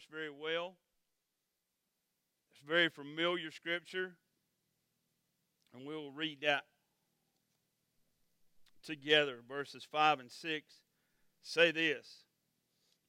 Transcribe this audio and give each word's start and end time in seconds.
verse 0.00 0.08
very 0.10 0.30
well. 0.30 0.74
It's 2.50 2.60
very 2.66 2.88
familiar 2.88 3.50
scripture. 3.50 4.14
And 5.74 5.86
we'll 5.86 6.10
read 6.10 6.40
that 6.42 6.64
together. 8.84 9.38
Verses 9.48 9.86
5 9.90 10.20
and 10.20 10.30
6 10.30 10.74
say 11.42 11.70
this 11.70 12.24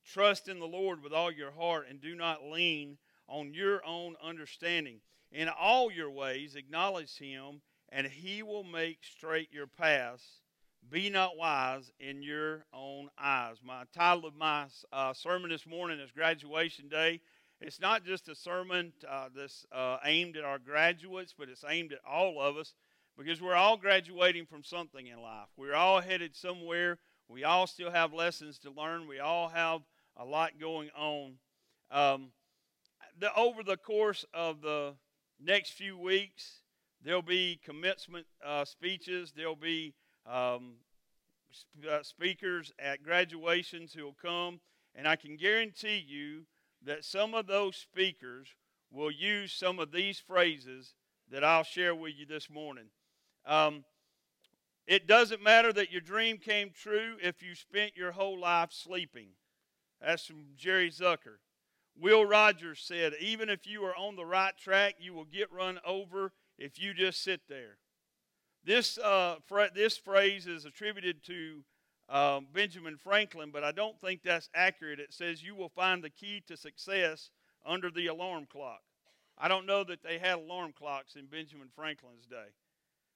Trust 0.05 0.47
in 0.47 0.59
the 0.59 0.67
Lord 0.67 1.03
with 1.03 1.13
all 1.13 1.31
your 1.31 1.51
heart 1.51 1.87
and 1.89 2.01
do 2.01 2.15
not 2.15 2.43
lean 2.43 2.97
on 3.27 3.53
your 3.53 3.85
own 3.85 4.15
understanding. 4.23 4.99
In 5.31 5.47
all 5.47 5.91
your 5.91 6.09
ways, 6.09 6.55
acknowledge 6.55 7.17
him, 7.17 7.61
and 7.89 8.05
he 8.05 8.43
will 8.43 8.65
make 8.65 8.99
straight 9.01 9.53
your 9.53 9.67
paths. 9.67 10.40
Be 10.89 11.09
not 11.09 11.37
wise 11.37 11.91
in 11.99 12.21
your 12.21 12.65
own 12.73 13.09
eyes. 13.17 13.57
My 13.63 13.83
title 13.93 14.25
of 14.25 14.35
my 14.35 14.65
uh, 14.91 15.13
sermon 15.13 15.49
this 15.49 15.65
morning 15.65 15.99
is 15.99 16.11
Graduation 16.11 16.89
Day. 16.89 17.21
It's 17.61 17.79
not 17.79 18.03
just 18.03 18.27
a 18.27 18.35
sermon 18.35 18.91
uh, 19.09 19.29
that's 19.33 19.65
uh, 19.71 19.97
aimed 20.03 20.35
at 20.35 20.43
our 20.43 20.59
graduates, 20.59 21.33
but 21.37 21.47
it's 21.47 21.63
aimed 21.67 21.93
at 21.93 21.99
all 22.05 22.41
of 22.41 22.57
us 22.57 22.73
because 23.17 23.41
we're 23.41 23.55
all 23.55 23.77
graduating 23.77 24.47
from 24.47 24.63
something 24.63 25.07
in 25.07 25.21
life. 25.21 25.47
We're 25.55 25.75
all 25.75 26.01
headed 26.01 26.35
somewhere. 26.35 26.97
We 27.29 27.43
all 27.45 27.67
still 27.67 27.91
have 27.91 28.13
lessons 28.13 28.57
to 28.59 28.71
learn. 28.71 29.07
We 29.07 29.19
all 29.19 29.47
have 29.49 29.81
a 30.17 30.25
lot 30.25 30.59
going 30.59 30.89
on. 30.97 31.35
Um, 31.91 32.31
the, 33.17 33.33
over 33.35 33.63
the 33.63 33.77
course 33.77 34.25
of 34.33 34.61
the 34.61 34.95
next 35.39 35.71
few 35.71 35.97
weeks, 35.97 36.61
there'll 37.01 37.21
be 37.21 37.61
commencement 37.63 38.25
uh, 38.45 38.65
speeches. 38.65 39.31
There'll 39.33 39.55
be 39.55 39.93
um, 40.25 40.73
sp- 41.51 41.87
uh, 41.89 42.03
speakers 42.03 42.71
at 42.79 43.03
graduations 43.03 43.93
who 43.93 44.03
will 44.03 44.17
come, 44.21 44.59
and 44.95 45.07
I 45.07 45.15
can 45.15 45.37
guarantee 45.37 46.03
you 46.05 46.43
that 46.83 47.05
some 47.05 47.33
of 47.33 47.47
those 47.47 47.75
speakers 47.75 48.47
will 48.91 49.11
use 49.11 49.53
some 49.53 49.79
of 49.79 49.91
these 49.91 50.19
phrases 50.19 50.93
that 51.29 51.43
I'll 51.43 51.63
share 51.63 51.95
with 51.95 52.13
you 52.17 52.25
this 52.25 52.49
morning. 52.49 52.85
Um, 53.45 53.85
it 54.87 55.07
doesn't 55.07 55.41
matter 55.41 55.71
that 55.73 55.91
your 55.91 56.01
dream 56.01 56.37
came 56.37 56.71
true 56.71 57.15
if 57.21 57.41
you 57.41 57.55
spent 57.55 57.95
your 57.95 58.11
whole 58.11 58.39
life 58.39 58.71
sleeping. 58.71 59.29
That's 60.01 60.25
from 60.25 60.47
Jerry 60.57 60.89
Zucker. 60.89 61.37
Will 61.95 62.25
Rogers 62.25 62.81
said, 62.83 63.13
even 63.19 63.49
if 63.49 63.67
you 63.67 63.83
are 63.83 63.95
on 63.95 64.15
the 64.15 64.25
right 64.25 64.57
track, 64.57 64.95
you 64.99 65.13
will 65.13 65.25
get 65.25 65.51
run 65.51 65.79
over 65.85 66.33
if 66.57 66.81
you 66.81 66.93
just 66.93 67.23
sit 67.23 67.41
there. 67.47 67.77
This, 68.63 68.97
uh, 68.97 69.37
this 69.73 69.97
phrase 69.97 70.45
is 70.47 70.65
attributed 70.65 71.23
to 71.23 71.63
um, 72.09 72.47
Benjamin 72.53 72.97
Franklin, 72.97 73.49
but 73.51 73.63
I 73.63 73.71
don't 73.71 73.99
think 74.01 74.21
that's 74.23 74.49
accurate. 74.53 74.99
It 74.99 75.13
says 75.13 75.43
you 75.43 75.55
will 75.55 75.69
find 75.69 76.03
the 76.03 76.09
key 76.09 76.43
to 76.47 76.57
success 76.57 77.31
under 77.65 77.89
the 77.89 78.07
alarm 78.07 78.47
clock. 78.51 78.81
I 79.37 79.47
don't 79.47 79.65
know 79.65 79.83
that 79.85 80.03
they 80.03 80.19
had 80.19 80.35
alarm 80.35 80.73
clocks 80.77 81.15
in 81.15 81.25
Benjamin 81.25 81.69
Franklin's 81.75 82.27
day. 82.27 82.51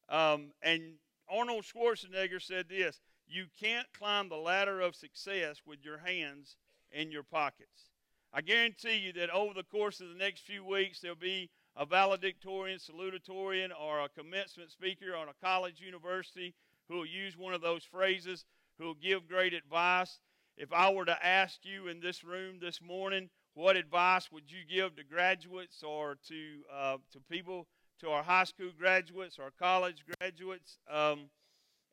Um, 0.10 0.52
and 0.64 0.94
Arnold 1.30 1.66
Schwarzenegger 1.66 2.42
said 2.42 2.68
this 2.70 3.00
You 3.28 3.46
can't 3.60 3.88
climb 3.98 4.30
the 4.30 4.36
ladder 4.36 4.82
of 4.82 4.96
success 4.96 5.62
with 5.66 5.80
your 5.84 6.00
hands 6.00 6.58
in 6.92 7.12
your 7.12 7.24
pockets. 7.24 7.90
I 8.34 8.42
guarantee 8.42 8.98
you 8.98 9.14
that 9.14 9.30
over 9.30 9.54
the 9.54 9.64
course 9.64 10.02
of 10.02 10.10
the 10.10 10.16
next 10.16 10.42
few 10.42 10.66
weeks, 10.66 11.00
there'll 11.00 11.16
be 11.16 11.50
a 11.76 11.86
valedictorian, 11.86 12.80
salutatorian, 12.80 13.70
or 13.80 14.02
a 14.02 14.10
commencement 14.10 14.72
speaker 14.72 15.16
on 15.16 15.28
a 15.30 15.46
college 15.46 15.82
university 15.82 16.54
who 16.88 16.96
will 16.96 17.06
use 17.06 17.38
one 17.38 17.54
of 17.54 17.62
those 17.62 17.84
phrases, 17.84 18.46
who 18.78 18.86
will 18.86 18.94
give 18.96 19.28
great 19.28 19.54
advice. 19.54 20.20
If 20.58 20.72
I 20.72 20.92
were 20.92 21.06
to 21.06 21.26
ask 21.26 21.60
you 21.64 21.88
in 21.88 22.00
this 22.00 22.24
room 22.24 22.60
this 22.62 22.82
morning, 22.82 23.30
what 23.56 23.76
advice 23.76 24.32
would 24.32 24.52
you 24.52 24.60
give 24.70 24.96
to 24.96 25.04
graduates 25.04 25.84
or 25.84 26.18
to 26.28 26.36
uh, 26.74 26.98
to 27.12 27.20
people 27.30 27.68
to 28.00 28.10
our 28.10 28.24
high 28.24 28.44
school 28.44 28.72
graduates, 28.78 29.40
our 29.40 29.52
college 29.58 30.04
graduates. 30.20 30.78
Um, 30.90 31.30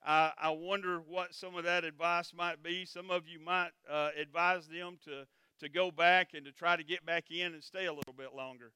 I, 0.04 0.32
I, 0.37 0.50
wonder 0.50 0.99
what 0.99 1.32
some 1.32 1.54
of 1.54 1.64
that 1.64 1.84
advice 1.84 2.32
might 2.34 2.62
be. 2.62 2.84
Some 2.84 3.10
of 3.10 3.28
you 3.28 3.38
might 3.38 3.70
uh, 3.88 4.10
advise 4.20 4.66
them 4.66 4.99
to, 5.04 5.26
to 5.60 5.69
go 5.69 5.93
back 5.93 6.31
and 6.34 6.44
to 6.44 6.50
try 6.50 6.76
to 6.76 6.82
get 6.82 7.06
back 7.06 7.31
in 7.31 7.54
and 7.54 7.62
stay 7.62 7.87
a 7.87 7.93
little 7.93 8.14
bit 8.16 8.34
longer. 8.34 8.72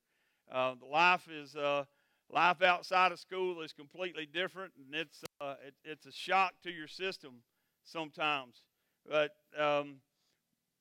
Uh, 0.51 0.75
life 0.91 1.29
is 1.29 1.57
uh, 1.57 1.85
life 2.31 2.63
outside 2.63 3.13
of 3.13 3.19
school 3.19 3.63
is 3.63 3.73
completely 3.73 4.27
different, 4.27 4.73
and 4.77 4.95
it's 4.95 5.23
uh, 5.41 5.55
it, 5.67 5.75
it's 5.85 6.07
a 6.07 6.13
shock 6.13 6.55
to 6.63 6.71
your 6.71 6.89
system 6.89 7.43
sometimes. 7.85 8.63
But 9.09 9.37
um, 9.59 9.97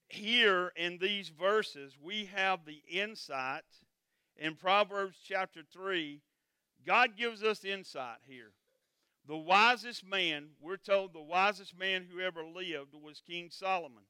here 0.07 0.71
in 0.75 0.97
these 0.97 1.29
verses, 1.29 1.97
we 2.01 2.29
have 2.35 2.65
the 2.65 2.81
insight 2.89 3.63
in 4.37 4.55
Proverbs 4.55 5.17
chapter 5.23 5.61
three 5.71 6.21
God 6.85 7.17
gives 7.17 7.43
us 7.43 7.65
insight 7.65 8.19
here. 8.27 8.51
The 9.27 9.37
wisest 9.37 10.05
man, 10.05 10.49
we're 10.61 10.77
told 10.77 11.13
the 11.13 11.21
wisest 11.21 11.77
man 11.77 12.05
who 12.09 12.19
ever 12.19 12.43
lived 12.45 12.93
was 12.93 13.21
King 13.25 13.49
Solomon. 13.49 14.03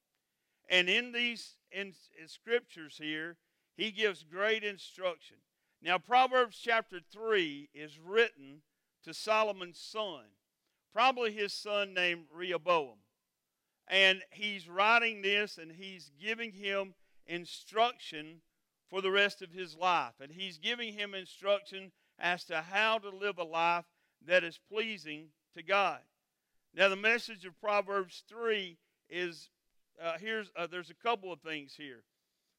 And 0.70 0.90
in 0.90 1.14
these 1.14 1.56
in, 1.72 1.94
in 2.22 2.28
scriptures 2.28 3.00
here, 3.02 3.38
he 3.75 3.91
gives 3.91 4.24
great 4.24 4.63
instruction. 4.63 5.38
Now, 5.81 5.97
Proverbs 5.97 6.59
chapter 6.62 7.00
3 7.12 7.69
is 7.74 8.00
written 8.00 8.62
to 9.03 9.13
Solomon's 9.13 9.80
son, 9.80 10.24
probably 10.94 11.31
his 11.31 11.53
son 11.53 11.94
named 11.94 12.25
Rehoboam. 12.34 12.97
And 13.88 14.24
he's 14.31 14.68
writing 14.68 15.22
this 15.22 15.58
and 15.58 15.72
he's 15.72 16.12
giving 16.19 16.52
him 16.53 16.96
instruction 17.28 18.41
for 18.90 19.02
the 19.02 19.12
rest 19.12 19.41
of 19.41 19.52
his 19.52 19.75
life. 19.75 20.14
And 20.19 20.31
he's 20.31 20.58
giving 20.58 20.94
him 20.94 21.14
instruction 21.14 21.91
as 22.18 22.46
to 22.46 22.62
how 22.62 22.97
to 23.00 23.09
live 23.09 23.38
a 23.38 23.44
life 23.44 23.85
that 24.25 24.44
is 24.44 24.59
pleasing 24.72 25.28
to 25.56 25.62
God. 25.62 26.00
Now, 26.74 26.90
the 26.90 26.96
message 26.96 27.46
of 27.46 27.59
Proverbs 27.62 28.24
3 28.28 28.78
is 29.09 29.50
uh, 30.02 30.18
here's 30.19 30.52
uh, 30.58 30.68
there's 30.68 30.90
a 30.90 30.96
couple 30.96 31.31
of 31.31 31.40
things 31.40 31.74
here. 31.78 32.03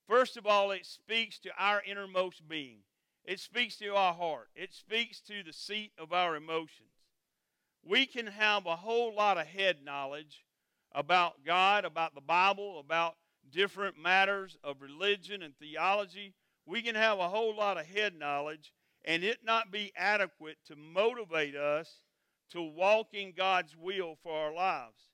First 0.07 0.37
of 0.37 0.47
all, 0.47 0.71
it 0.71 0.87
speaks 0.87 1.39
to 1.41 1.51
our 1.59 1.83
innermost 1.85 2.49
being. 2.49 2.79
It 3.25 3.41
speaks 3.41 3.77
to 3.79 3.95
our 3.95 4.15
heart. 4.15 4.49
It 4.55 4.73
speaks 4.73 5.21
to 5.23 5.43
the 5.43 5.53
seat 5.53 5.93
of 5.99 6.13
our 6.13 6.37
emotions. 6.37 6.91
We 7.85 8.07
can 8.07 8.27
have 8.27 8.67
a 8.67 8.77
whole 8.77 9.15
lot 9.15 9.39
of 9.39 9.47
head 9.47 9.79
knowledge 9.85 10.45
about 10.93 11.45
God, 11.45 11.85
about 11.85 12.15
the 12.15 12.21
Bible, 12.21 12.79
about 12.79 13.17
different 13.51 13.99
matters 13.99 14.57
of 14.63 14.81
religion 14.81 15.43
and 15.43 15.57
theology. 15.59 16.35
We 16.67 16.83
can 16.83 16.95
have 16.95 17.19
a 17.19 17.29
whole 17.29 17.57
lot 17.57 17.79
of 17.79 17.87
head 17.87 18.19
knowledge 18.19 18.73
and 19.05 19.23
it 19.23 19.39
not 19.45 19.71
be 19.71 19.93
adequate 19.97 20.59
to 20.67 20.77
motivate 20.77 21.55
us 21.55 22.01
to 22.51 22.63
walk 22.63 23.09
in 23.13 23.33
God's 23.37 23.77
will 23.77 24.17
for 24.23 24.33
our 24.33 24.53
lives. 24.53 25.11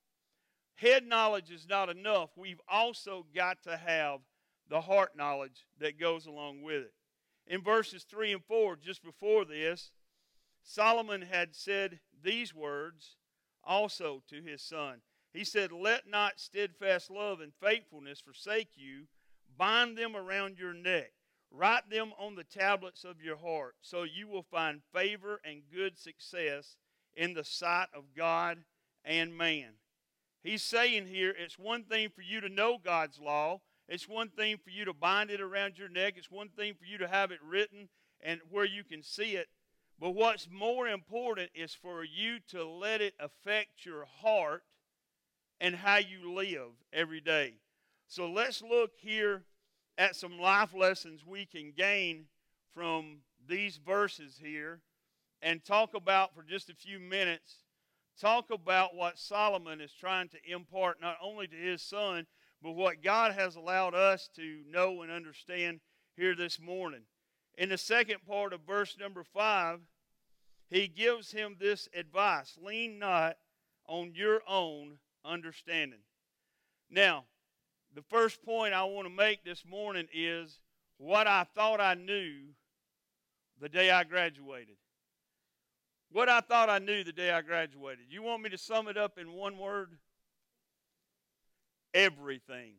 Head 0.76 1.06
knowledge 1.06 1.50
is 1.50 1.66
not 1.68 1.90
enough. 1.90 2.30
We've 2.36 2.60
also 2.68 3.26
got 3.34 3.62
to 3.64 3.76
have 3.76 4.20
the 4.68 4.82
heart 4.82 5.16
knowledge 5.16 5.66
that 5.78 5.98
goes 5.98 6.26
along 6.26 6.62
with 6.62 6.82
it. 6.82 6.94
In 7.46 7.62
verses 7.62 8.04
3 8.04 8.32
and 8.32 8.44
4, 8.44 8.76
just 8.76 9.02
before 9.02 9.44
this, 9.44 9.90
Solomon 10.62 11.22
had 11.22 11.54
said 11.54 12.00
these 12.22 12.54
words 12.54 13.16
also 13.64 14.22
to 14.28 14.40
his 14.42 14.62
son. 14.62 15.00
He 15.32 15.44
said, 15.44 15.72
Let 15.72 16.08
not 16.08 16.38
steadfast 16.38 17.10
love 17.10 17.40
and 17.40 17.52
faithfulness 17.60 18.20
forsake 18.20 18.70
you, 18.76 19.06
bind 19.56 19.96
them 19.96 20.14
around 20.14 20.58
your 20.58 20.74
neck. 20.74 21.12
Write 21.50 21.90
them 21.90 22.12
on 22.18 22.34
the 22.34 22.44
tablets 22.44 23.04
of 23.04 23.20
your 23.20 23.36
heart 23.36 23.74
so 23.82 24.04
you 24.04 24.26
will 24.26 24.42
find 24.42 24.80
favor 24.94 25.40
and 25.44 25.62
good 25.72 25.98
success 25.98 26.76
in 27.14 27.34
the 27.34 27.44
sight 27.44 27.88
of 27.94 28.14
God 28.16 28.64
and 29.04 29.36
man. 29.36 29.74
He's 30.42 30.62
saying 30.62 31.06
here 31.06 31.34
it's 31.38 31.58
one 31.58 31.84
thing 31.84 32.08
for 32.08 32.22
you 32.22 32.40
to 32.40 32.48
know 32.48 32.78
God's 32.82 33.18
law, 33.20 33.60
it's 33.92 34.08
one 34.08 34.30
thing 34.30 34.56
for 34.56 34.70
you 34.70 34.86
to 34.86 34.94
bind 34.94 35.28
it 35.28 35.42
around 35.42 35.76
your 35.76 35.90
neck, 35.90 36.14
it's 36.16 36.30
one 36.30 36.48
thing 36.48 36.72
for 36.72 36.86
you 36.86 36.96
to 36.96 37.06
have 37.06 37.30
it 37.30 37.40
written 37.46 37.90
and 38.22 38.40
where 38.50 38.64
you 38.64 38.82
can 38.82 39.02
see 39.02 39.32
it. 39.32 39.48
But 40.00 40.12
what's 40.12 40.48
more 40.50 40.88
important 40.88 41.50
is 41.54 41.74
for 41.74 42.02
you 42.02 42.38
to 42.48 42.66
let 42.66 43.02
it 43.02 43.12
affect 43.20 43.84
your 43.84 44.06
heart 44.22 44.62
and 45.60 45.76
how 45.76 45.98
you 45.98 46.32
live 46.32 46.70
every 46.90 47.20
day. 47.20 47.56
So 48.08 48.30
let's 48.30 48.62
look 48.62 48.92
here 48.96 49.42
at 49.98 50.16
some 50.16 50.38
life 50.38 50.72
lessons 50.74 51.26
we 51.26 51.44
can 51.44 51.74
gain 51.76 52.24
from 52.74 53.18
these 53.46 53.76
verses 53.76 54.40
here 54.42 54.80
and 55.42 55.62
talk 55.62 55.92
about 55.92 56.34
for 56.34 56.42
just 56.42 56.70
a 56.70 56.74
few 56.74 56.98
minutes 56.98 57.56
talk 58.18 58.50
about 58.50 58.94
what 58.94 59.18
Solomon 59.18 59.80
is 59.80 59.92
trying 59.92 60.28
to 60.28 60.38
impart 60.50 61.00
not 61.00 61.16
only 61.22 61.46
to 61.46 61.56
his 61.56 61.82
son 61.82 62.26
but 62.62 62.72
what 62.72 63.02
God 63.02 63.32
has 63.32 63.56
allowed 63.56 63.94
us 63.94 64.28
to 64.36 64.62
know 64.70 65.02
and 65.02 65.10
understand 65.10 65.80
here 66.16 66.34
this 66.36 66.60
morning. 66.60 67.02
In 67.58 67.68
the 67.68 67.78
second 67.78 68.24
part 68.26 68.52
of 68.52 68.60
verse 68.66 68.96
number 68.98 69.24
5, 69.24 69.80
he 70.70 70.88
gives 70.88 71.32
him 71.32 71.56
this 71.58 71.88
advice 71.94 72.56
lean 72.62 72.98
not 72.98 73.36
on 73.86 74.12
your 74.14 74.40
own 74.48 74.98
understanding. 75.24 76.00
Now, 76.90 77.24
the 77.94 78.02
first 78.02 78.42
point 78.42 78.72
I 78.72 78.84
want 78.84 79.06
to 79.06 79.14
make 79.14 79.44
this 79.44 79.64
morning 79.66 80.06
is 80.14 80.60
what 80.98 81.26
I 81.26 81.44
thought 81.54 81.80
I 81.80 81.94
knew 81.94 82.32
the 83.60 83.68
day 83.68 83.90
I 83.90 84.04
graduated. 84.04 84.76
What 86.10 86.28
I 86.28 86.40
thought 86.40 86.70
I 86.70 86.78
knew 86.78 87.04
the 87.04 87.12
day 87.12 87.30
I 87.30 87.42
graduated. 87.42 88.06
You 88.08 88.22
want 88.22 88.42
me 88.42 88.50
to 88.50 88.58
sum 88.58 88.88
it 88.88 88.96
up 88.96 89.18
in 89.18 89.32
one 89.32 89.58
word? 89.58 89.98
Everything. 91.94 92.74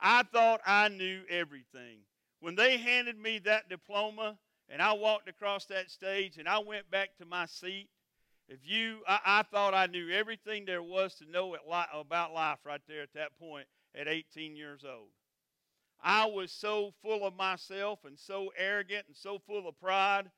I 0.00 0.22
thought 0.22 0.60
I 0.64 0.88
knew 0.88 1.22
everything. 1.28 1.98
When 2.40 2.54
they 2.54 2.78
handed 2.78 3.18
me 3.18 3.38
that 3.40 3.68
diploma 3.68 4.38
and 4.68 4.80
I 4.80 4.92
walked 4.94 5.28
across 5.28 5.66
that 5.66 5.90
stage 5.90 6.38
and 6.38 6.48
I 6.48 6.58
went 6.58 6.90
back 6.90 7.10
to 7.18 7.26
my 7.26 7.46
seat, 7.46 7.88
if 8.48 8.58
you, 8.64 9.00
I, 9.06 9.20
I 9.24 9.42
thought 9.42 9.74
I 9.74 9.86
knew 9.86 10.10
everything 10.10 10.64
there 10.64 10.82
was 10.82 11.14
to 11.16 11.30
know 11.30 11.54
about 11.54 12.32
life 12.32 12.58
right 12.64 12.80
there 12.88 13.02
at 13.02 13.12
that 13.14 13.38
point 13.38 13.66
at 13.94 14.08
18 14.08 14.56
years 14.56 14.84
old. 14.84 15.10
I 16.02 16.26
was 16.26 16.50
so 16.50 16.94
full 17.02 17.26
of 17.26 17.36
myself 17.36 18.00
and 18.04 18.18
so 18.18 18.52
arrogant 18.56 19.04
and 19.06 19.16
so 19.16 19.38
full 19.46 19.68
of 19.68 19.78
pride. 19.78 20.30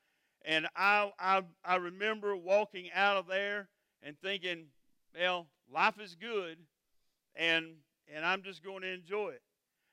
And 0.44 0.66
I, 0.74 1.12
I, 1.20 1.42
I 1.64 1.76
remember 1.76 2.36
walking 2.36 2.90
out 2.92 3.16
of 3.16 3.28
there 3.28 3.68
and 4.02 4.18
thinking, 4.20 4.66
well, 5.14 5.46
life 5.72 6.00
is 6.00 6.16
good 6.16 6.58
and, 7.36 7.66
and 8.12 8.24
I'm 8.24 8.42
just 8.42 8.62
going 8.64 8.82
to 8.82 8.92
enjoy 8.92 9.30
it. 9.30 9.42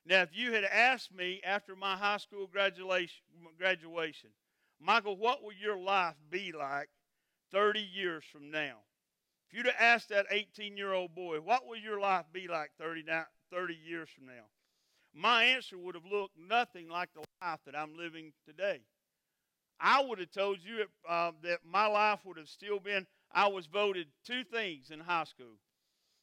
Now, 0.05 0.21
if 0.21 0.29
you 0.35 0.53
had 0.53 0.63
asked 0.63 1.13
me 1.13 1.41
after 1.43 1.75
my 1.75 1.95
high 1.95 2.17
school 2.17 2.47
graduation, 2.47 3.21
graduation 3.57 4.29
Michael, 4.79 5.17
what 5.17 5.43
will 5.43 5.53
your 5.53 5.77
life 5.77 6.15
be 6.29 6.53
like 6.57 6.89
30 7.51 7.81
years 7.81 8.23
from 8.31 8.49
now? 8.49 8.77
If 9.47 9.57
you'd 9.57 9.65
have 9.65 9.75
asked 9.79 10.09
that 10.09 10.27
18 10.31 10.77
year 10.77 10.93
old 10.93 11.13
boy, 11.13 11.41
what 11.41 11.65
will 11.67 11.77
your 11.77 11.99
life 11.99 12.25
be 12.31 12.47
like 12.47 12.71
30, 12.79 13.03
30 13.51 13.73
years 13.85 14.09
from 14.09 14.27
now? 14.27 14.45
My 15.13 15.43
answer 15.45 15.77
would 15.77 15.95
have 15.95 16.05
looked 16.05 16.37
nothing 16.37 16.87
like 16.87 17.09
the 17.13 17.23
life 17.41 17.59
that 17.65 17.75
I'm 17.75 17.97
living 17.97 18.31
today. 18.45 18.81
I 19.79 20.03
would 20.03 20.19
have 20.19 20.31
told 20.31 20.59
you 20.63 20.85
uh, 21.07 21.31
that 21.41 21.59
my 21.65 21.87
life 21.87 22.19
would 22.25 22.37
have 22.37 22.49
still 22.49 22.79
been, 22.79 23.07
I 23.31 23.47
was 23.47 23.65
voted 23.65 24.07
two 24.25 24.43
things 24.43 24.91
in 24.91 24.99
high 24.99 25.23
school. 25.23 25.55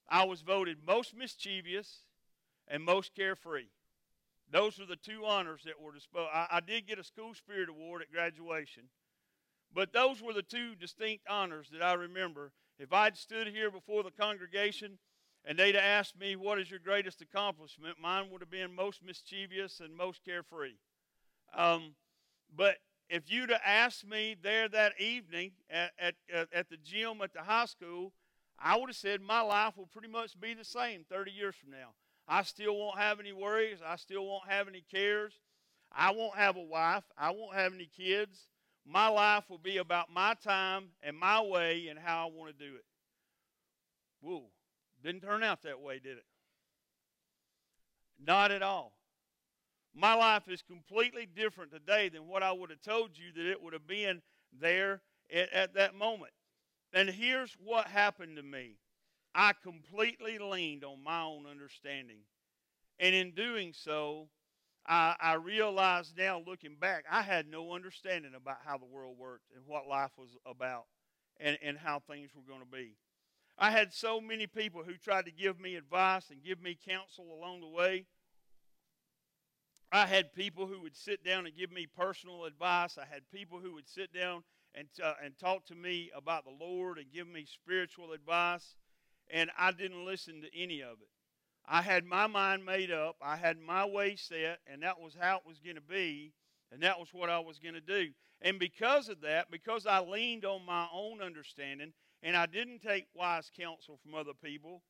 I 0.08 0.25
was 0.25 0.43
voted 0.43 0.79
most 0.87 1.17
mischievous 1.17 2.00
and 2.69 2.82
most 2.82 3.14
carefree. 3.14 3.67
Those 4.50 4.79
were 4.79 4.87
the 4.87 4.97
two 4.97 5.25
honors 5.25 5.62
that 5.64 5.81
were 5.81 5.93
disposed. 5.93 6.31
I, 6.32 6.47
I 6.50 6.61
did 6.61 6.87
get 6.87 6.99
a 6.99 7.05
school 7.05 7.35
spirit 7.35 7.69
award 7.69 8.03
at 8.03 8.12
graduation, 8.12 8.85
but 9.75 9.93
those 9.93 10.23
were 10.23 10.32
the 10.32 10.43
two 10.43 10.75
distinct 10.76 11.25
honors 11.29 11.69
that 11.73 11.82
I 11.82 11.94
remember. 11.94 12.53
If 12.79 12.93
I'd 12.93 13.17
stood 13.17 13.49
here 13.49 13.70
before 13.70 14.03
the 14.03 14.11
congregation 14.11 14.99
and 15.44 15.58
they'd 15.58 15.76
asked 15.76 16.19
me, 16.19 16.37
What 16.37 16.61
is 16.61 16.70
your 16.70 16.81
greatest 16.81 17.20
accomplishment? 17.23 17.97
mine 18.00 18.31
would 18.31 18.41
have 18.41 18.50
been 18.50 18.75
most 18.75 19.02
mischievous 19.02 19.81
and 19.81 19.97
most 19.97 20.25
carefree. 20.25 20.75
Um, 21.56 21.94
but 22.55 22.76
if 23.09 23.31
you'd 23.31 23.50
have 23.50 23.62
asked 23.64 24.06
me 24.06 24.37
there 24.41 24.69
that 24.69 25.00
evening 25.00 25.52
at, 25.70 25.93
at, 25.99 26.14
at 26.52 26.69
the 26.69 26.76
gym 26.76 27.20
at 27.23 27.32
the 27.32 27.43
high 27.43 27.67
school, 27.67 28.12
I 28.58 28.76
would 28.76 28.88
have 28.88 28.97
said 28.97 29.20
my 29.20 29.41
life 29.41 29.76
will 29.76 29.87
pretty 29.87 30.08
much 30.08 30.38
be 30.41 30.55
the 30.55 30.64
same 30.64 31.05
30 31.08 31.31
years 31.31 31.55
from 31.55 31.70
now. 31.70 31.94
I 32.29 32.43
still 32.43 32.76
won't 32.76 32.99
have 32.99 33.20
any 33.20 33.32
worries. 33.32 33.79
I 33.87 33.97
still 33.97 34.26
won't 34.26 34.49
have 34.49 34.67
any 34.69 34.82
cares. 34.91 35.35
I 35.93 36.11
won't 36.11 36.37
have 36.37 36.56
a 36.56 36.62
wife. 36.62 37.05
I 37.17 37.31
won't 37.31 37.55
have 37.55 37.75
any 37.75 37.87
kids. 37.87 38.49
My 38.85 39.08
life 39.08 39.44
will 39.49 39.58
be 39.58 39.79
about 39.79 40.12
my 40.12 40.35
time 40.35 40.91
and 41.03 41.17
my 41.17 41.41
way 41.41 41.88
and 41.88 41.99
how 41.99 42.26
I 42.26 42.31
want 42.31 42.56
to 42.56 42.64
do 42.64 42.75
it. 42.75 42.85
Whoa. 44.20 44.44
Didn't 45.02 45.23
turn 45.23 45.43
out 45.43 45.62
that 45.62 45.81
way, 45.81 45.99
did 45.99 46.19
it? 46.19 46.26
Not 48.25 48.50
at 48.50 48.62
all. 48.62 48.93
My 49.94 50.14
life 50.14 50.49
is 50.49 50.62
completely 50.62 51.26
different 51.26 51.73
today 51.73 52.09
than 52.09 52.26
what 52.26 52.43
I 52.43 52.52
would 52.52 52.70
have 52.70 52.82
told 52.82 53.11
you 53.17 53.32
that 53.35 53.50
it 53.50 53.62
would 53.62 53.73
have 53.73 53.87
been 53.87 54.23
there 54.52 55.00
at, 55.32 55.52
at 55.52 55.75
that 55.75 55.94
moment. 55.94 56.32
And 56.97 57.11
here's 57.11 57.55
what 57.63 57.89
happened 57.89 58.37
to 58.37 58.43
me 58.43 58.77
I 59.35 59.53
completely 59.63 60.39
leaned 60.39 60.83
on 60.83 61.05
my 61.05 61.21
own 61.21 61.45
understanding. 61.47 62.21
And 62.99 63.15
in 63.15 63.33
doing 63.33 63.75
so, 63.75 64.29
I, 64.87 65.15
I 65.21 65.35
realized 65.35 66.17
now, 66.17 66.43
looking 66.47 66.77
back, 66.81 67.05
I 67.11 67.21
had 67.21 67.51
no 67.51 67.75
understanding 67.75 68.33
about 68.35 68.57
how 68.65 68.79
the 68.79 68.87
world 68.87 69.19
worked 69.19 69.51
and 69.55 69.63
what 69.67 69.87
life 69.87 70.13
was 70.17 70.31
about 70.47 70.87
and, 71.39 71.59
and 71.63 71.77
how 71.77 72.01
things 72.01 72.31
were 72.35 72.51
going 72.51 72.65
to 72.65 72.67
be. 72.67 72.97
I 73.59 73.73
had 73.73 73.93
so 73.93 74.19
many 74.19 74.47
people 74.47 74.83
who 74.83 74.95
tried 74.95 75.27
to 75.27 75.33
give 75.33 75.61
me 75.61 75.77
advice 75.77 76.31
and 76.31 76.43
give 76.43 76.63
me 76.63 76.79
counsel 76.89 77.27
along 77.31 77.61
the 77.61 77.69
way. 77.69 78.07
I 79.93 80.07
had 80.07 80.33
people 80.33 80.67
who 80.67 80.81
would 80.81 80.97
sit 80.97 81.23
down 81.23 81.45
and 81.45 81.55
give 81.55 81.71
me 81.71 81.87
personal 81.87 82.47
advice. 82.47 82.97
I 82.97 83.05
had 83.05 83.31
people 83.31 83.59
who 83.63 83.75
would 83.75 83.89
sit 83.89 84.15
down 84.15 84.45
and, 84.76 84.88
uh, 85.02 85.14
and 85.25 85.37
talk 85.38 85.64
to 85.67 85.75
me 85.75 86.11
about 86.14 86.44
the 86.44 86.64
Lord 86.64 86.99
and 86.99 87.12
give 87.12 87.26
me 87.26 87.46
spiritual 87.46 88.12
advice 88.12 88.76
and 89.31 89.50
I 89.58 89.73
didn't 89.73 90.05
listen 90.05 90.43
to 90.43 90.56
any 90.56 90.82
of 90.82 91.00
it. 91.00 91.08
I 91.69 91.82
had 91.82 92.05
my 92.05 92.26
mind 92.26 92.64
made 92.64 92.93
up, 92.93 93.17
I 93.20 93.37
had 93.37 93.58
my 93.58 93.84
way 93.84 94.14
set, 94.14 94.61
and 94.67 94.82
that 94.82 95.00
was 95.00 95.17
how 95.20 95.38
it 95.38 95.43
was 95.46 95.58
going 95.58 95.75
to 95.75 95.82
be, 95.82 96.32
and 96.70 96.82
that 96.82 96.99
was 96.99 97.08
what 97.12 97.28
I 97.28 97.40
was 97.40 97.58
going 97.58 97.75
to 97.75 97.81
do. 97.81 98.11
And 98.40 98.58
because 98.58 99.08
of 99.08 99.20
that, 99.23 99.50
because 99.50 99.87
I 99.87 100.00
leaned 100.00 100.44
on 100.44 100.64
my 100.64 100.87
own 100.93 101.23
understanding 101.23 101.93
and 102.23 102.37
I 102.37 102.46
didn't 102.46 102.81
take 102.81 103.06
wise 103.14 103.50
counsel 103.58 103.99
from 104.02 104.14
other 104.14 104.34
people, 104.44 104.82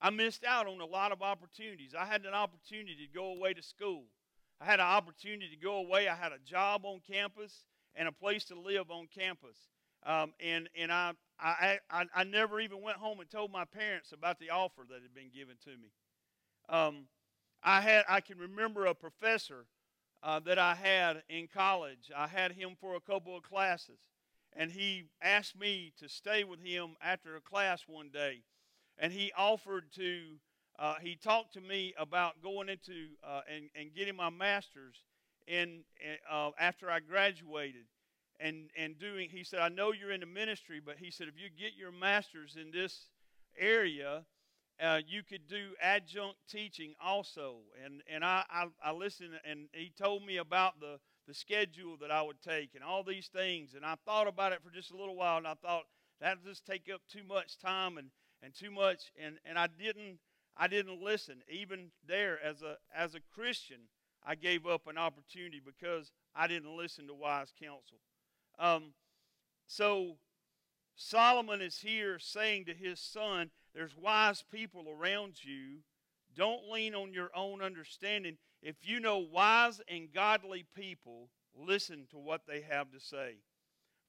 I 0.00 0.10
missed 0.10 0.44
out 0.44 0.66
on 0.66 0.80
a 0.80 0.86
lot 0.86 1.12
of 1.12 1.22
opportunities. 1.22 1.94
I 1.96 2.06
had 2.06 2.24
an 2.24 2.34
opportunity 2.34 2.96
to 3.06 3.14
go 3.14 3.32
away 3.32 3.52
to 3.52 3.62
school. 3.62 4.04
I 4.60 4.64
had 4.64 4.80
an 4.80 4.86
opportunity 4.86 5.50
to 5.50 5.56
go 5.56 5.76
away. 5.76 6.08
I 6.08 6.14
had 6.14 6.32
a 6.32 6.38
job 6.38 6.84
on 6.84 7.00
campus 7.08 7.64
and 7.98 8.08
a 8.08 8.12
place 8.12 8.44
to 8.44 8.58
live 8.58 8.90
on 8.90 9.08
campus. 9.12 9.58
Um, 10.06 10.32
and 10.40 10.68
and 10.80 10.92
I, 10.92 11.12
I, 11.40 11.78
I, 11.90 12.04
I 12.14 12.24
never 12.24 12.60
even 12.60 12.80
went 12.80 12.96
home 12.96 13.20
and 13.20 13.28
told 13.28 13.50
my 13.52 13.64
parents 13.64 14.12
about 14.12 14.38
the 14.38 14.50
offer 14.50 14.82
that 14.88 15.02
had 15.02 15.12
been 15.12 15.30
given 15.34 15.56
to 15.64 15.70
me. 15.70 15.90
Um, 16.68 17.06
I 17.62 17.80
had 17.80 18.04
I 18.08 18.20
can 18.20 18.38
remember 18.38 18.86
a 18.86 18.94
professor 18.94 19.66
uh, 20.22 20.38
that 20.40 20.58
I 20.58 20.76
had 20.76 21.22
in 21.28 21.48
college. 21.52 22.10
I 22.16 22.28
had 22.28 22.52
him 22.52 22.76
for 22.80 22.94
a 22.94 23.00
couple 23.00 23.36
of 23.36 23.42
classes, 23.42 23.98
and 24.54 24.70
he 24.70 25.06
asked 25.20 25.58
me 25.58 25.92
to 25.98 26.08
stay 26.08 26.44
with 26.44 26.60
him 26.60 26.94
after 27.02 27.34
a 27.34 27.40
class 27.40 27.82
one 27.88 28.10
day, 28.12 28.42
and 28.96 29.12
he 29.12 29.32
offered 29.36 29.92
to. 29.96 30.20
Uh, 30.78 30.94
he 31.02 31.16
talked 31.16 31.54
to 31.54 31.60
me 31.60 31.92
about 31.98 32.40
going 32.40 32.68
into 32.68 33.08
uh, 33.26 33.40
and, 33.52 33.68
and 33.74 33.92
getting 33.96 34.14
my 34.14 34.30
master's 34.30 34.94
in 35.48 35.80
uh, 36.30 36.50
after 36.58 36.90
I 36.90 37.00
graduated 37.00 37.86
and 38.40 38.70
and 38.76 38.96
doing 39.00 39.28
he 39.30 39.42
said 39.42 39.58
i 39.58 39.68
know 39.68 39.90
you're 39.90 40.12
in 40.12 40.20
the 40.20 40.26
ministry 40.26 40.80
but 40.84 40.96
he 40.96 41.10
said 41.10 41.26
if 41.26 41.34
you 41.36 41.48
get 41.50 41.76
your 41.76 41.90
master's 41.90 42.54
in 42.54 42.70
this 42.70 43.08
area 43.58 44.24
uh, 44.80 45.00
you 45.06 45.22
could 45.22 45.48
do 45.48 45.70
adjunct 45.82 46.36
teaching 46.48 46.94
also. 47.02 47.56
And 47.84 48.02
and 48.12 48.24
I, 48.24 48.44
I, 48.50 48.66
I 48.82 48.92
listened 48.92 49.32
and 49.44 49.68
he 49.72 49.92
told 49.96 50.24
me 50.24 50.36
about 50.36 50.80
the 50.80 50.98
the 51.26 51.34
schedule 51.34 51.98
that 52.00 52.10
i 52.10 52.22
would 52.22 52.40
take 52.40 52.74
and 52.74 52.82
all 52.82 53.02
these 53.02 53.28
things. 53.28 53.74
And 53.74 53.84
i 53.84 53.96
thought 54.06 54.28
about 54.28 54.52
it 54.52 54.60
for 54.62 54.70
just 54.70 54.92
a 54.92 54.96
little 54.96 55.16
while 55.16 55.38
and 55.38 55.46
i 55.46 55.54
thought 55.54 55.84
that'll 56.20 56.44
just 56.44 56.64
take 56.64 56.88
up 56.92 57.02
too 57.10 57.24
much 57.24 57.58
time 57.58 57.98
and 57.98 58.10
and 58.42 58.54
too 58.54 58.70
much. 58.70 59.12
And 59.22 59.38
and 59.44 59.58
i 59.58 59.66
didn't 59.66 60.18
i 60.56 60.68
didn't 60.68 61.02
listen 61.02 61.42
even 61.50 61.90
there 62.06 62.38
as 62.42 62.62
a 62.62 62.76
as 62.94 63.14
a 63.14 63.20
christian 63.34 63.88
i 64.28 64.34
gave 64.34 64.66
up 64.66 64.86
an 64.86 64.98
opportunity 64.98 65.60
because 65.64 66.12
i 66.36 66.46
didn't 66.46 66.76
listen 66.76 67.08
to 67.08 67.14
wise 67.14 67.52
counsel 67.60 67.98
um, 68.60 68.92
so 69.66 70.16
Solomon 70.98 71.62
is 71.62 71.78
here 71.78 72.18
saying 72.18 72.64
to 72.64 72.74
his 72.74 72.98
son, 72.98 73.50
There's 73.72 73.96
wise 73.96 74.44
people 74.50 74.86
around 74.90 75.44
you. 75.44 75.78
Don't 76.36 76.70
lean 76.70 76.94
on 76.94 77.12
your 77.12 77.30
own 77.36 77.62
understanding. 77.62 78.36
If 78.62 78.76
you 78.82 78.98
know 78.98 79.18
wise 79.18 79.80
and 79.88 80.12
godly 80.12 80.66
people, 80.74 81.30
listen 81.56 82.06
to 82.10 82.18
what 82.18 82.42
they 82.48 82.62
have 82.62 82.90
to 82.90 83.00
say. 83.00 83.36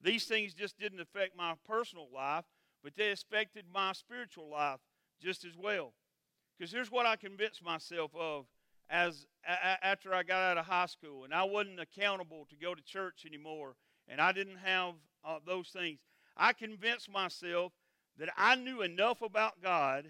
These 0.02 0.24
things 0.24 0.52
just 0.52 0.78
didn't 0.78 1.00
affect 1.00 1.36
my 1.36 1.54
personal 1.66 2.08
life, 2.12 2.44
but 2.82 2.96
they 2.96 3.12
affected 3.12 3.66
my 3.72 3.92
spiritual 3.92 4.50
life 4.50 4.80
just 5.22 5.44
as 5.44 5.56
well. 5.56 5.92
Because 6.58 6.72
here's 6.72 6.90
what 6.90 7.06
I 7.06 7.16
convinced 7.16 7.64
myself 7.64 8.10
of 8.18 8.46
as 8.90 9.26
a, 9.48 9.86
after 9.86 10.14
I 10.14 10.22
got 10.22 10.42
out 10.42 10.58
of 10.58 10.66
high 10.66 10.86
school, 10.86 11.24
and 11.24 11.32
I 11.32 11.44
wasn't 11.44 11.80
accountable 11.80 12.46
to 12.50 12.56
go 12.56 12.74
to 12.74 12.82
church 12.82 13.24
anymore 13.26 13.76
and 14.10 14.20
I 14.20 14.32
didn't 14.32 14.58
have 14.58 14.94
uh, 15.24 15.38
those 15.46 15.68
things, 15.68 16.00
I 16.36 16.52
convinced 16.52 17.10
myself 17.10 17.72
that 18.18 18.28
I 18.36 18.56
knew 18.56 18.82
enough 18.82 19.22
about 19.22 19.62
God 19.62 20.06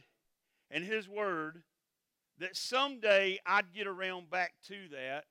and 0.70 0.82
His 0.82 1.08
Word 1.08 1.62
that 2.38 2.56
someday 2.56 3.38
I'd 3.46 3.74
get 3.74 3.86
around 3.86 4.30
back 4.30 4.54
to 4.68 4.88
that. 4.92 5.24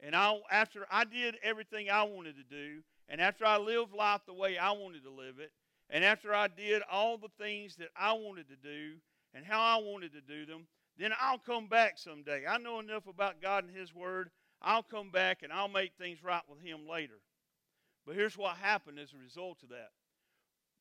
And 0.00 0.16
I, 0.16 0.38
after 0.50 0.86
I 0.90 1.04
did 1.04 1.36
everything 1.42 1.90
I 1.90 2.02
wanted 2.04 2.36
to 2.36 2.42
do, 2.42 2.80
and 3.08 3.20
after 3.20 3.44
I 3.44 3.58
lived 3.58 3.92
life 3.94 4.22
the 4.26 4.32
way 4.32 4.56
I 4.56 4.72
wanted 4.72 5.04
to 5.04 5.10
live 5.10 5.38
it, 5.38 5.52
and 5.90 6.02
after 6.02 6.34
I 6.34 6.48
did 6.48 6.82
all 6.90 7.18
the 7.18 7.28
things 7.38 7.76
that 7.76 7.88
I 7.96 8.14
wanted 8.14 8.48
to 8.48 8.56
do 8.56 8.94
and 9.34 9.44
how 9.44 9.60
I 9.60 9.82
wanted 9.82 10.12
to 10.14 10.20
do 10.20 10.46
them, 10.46 10.66
then 10.98 11.10
I'll 11.20 11.38
come 11.38 11.66
back 11.66 11.98
someday. 11.98 12.44
I 12.48 12.58
know 12.58 12.78
enough 12.78 13.06
about 13.06 13.42
God 13.42 13.64
and 13.64 13.76
His 13.76 13.94
Word. 13.94 14.30
I'll 14.62 14.82
come 14.82 15.10
back 15.10 15.42
and 15.42 15.52
I'll 15.52 15.68
make 15.68 15.92
things 15.98 16.22
right 16.22 16.42
with 16.48 16.60
Him 16.60 16.88
later. 16.88 17.20
But 18.06 18.16
here's 18.16 18.38
what 18.38 18.56
happened 18.56 18.98
as 18.98 19.12
a 19.12 19.22
result 19.22 19.62
of 19.62 19.70
that. 19.70 19.90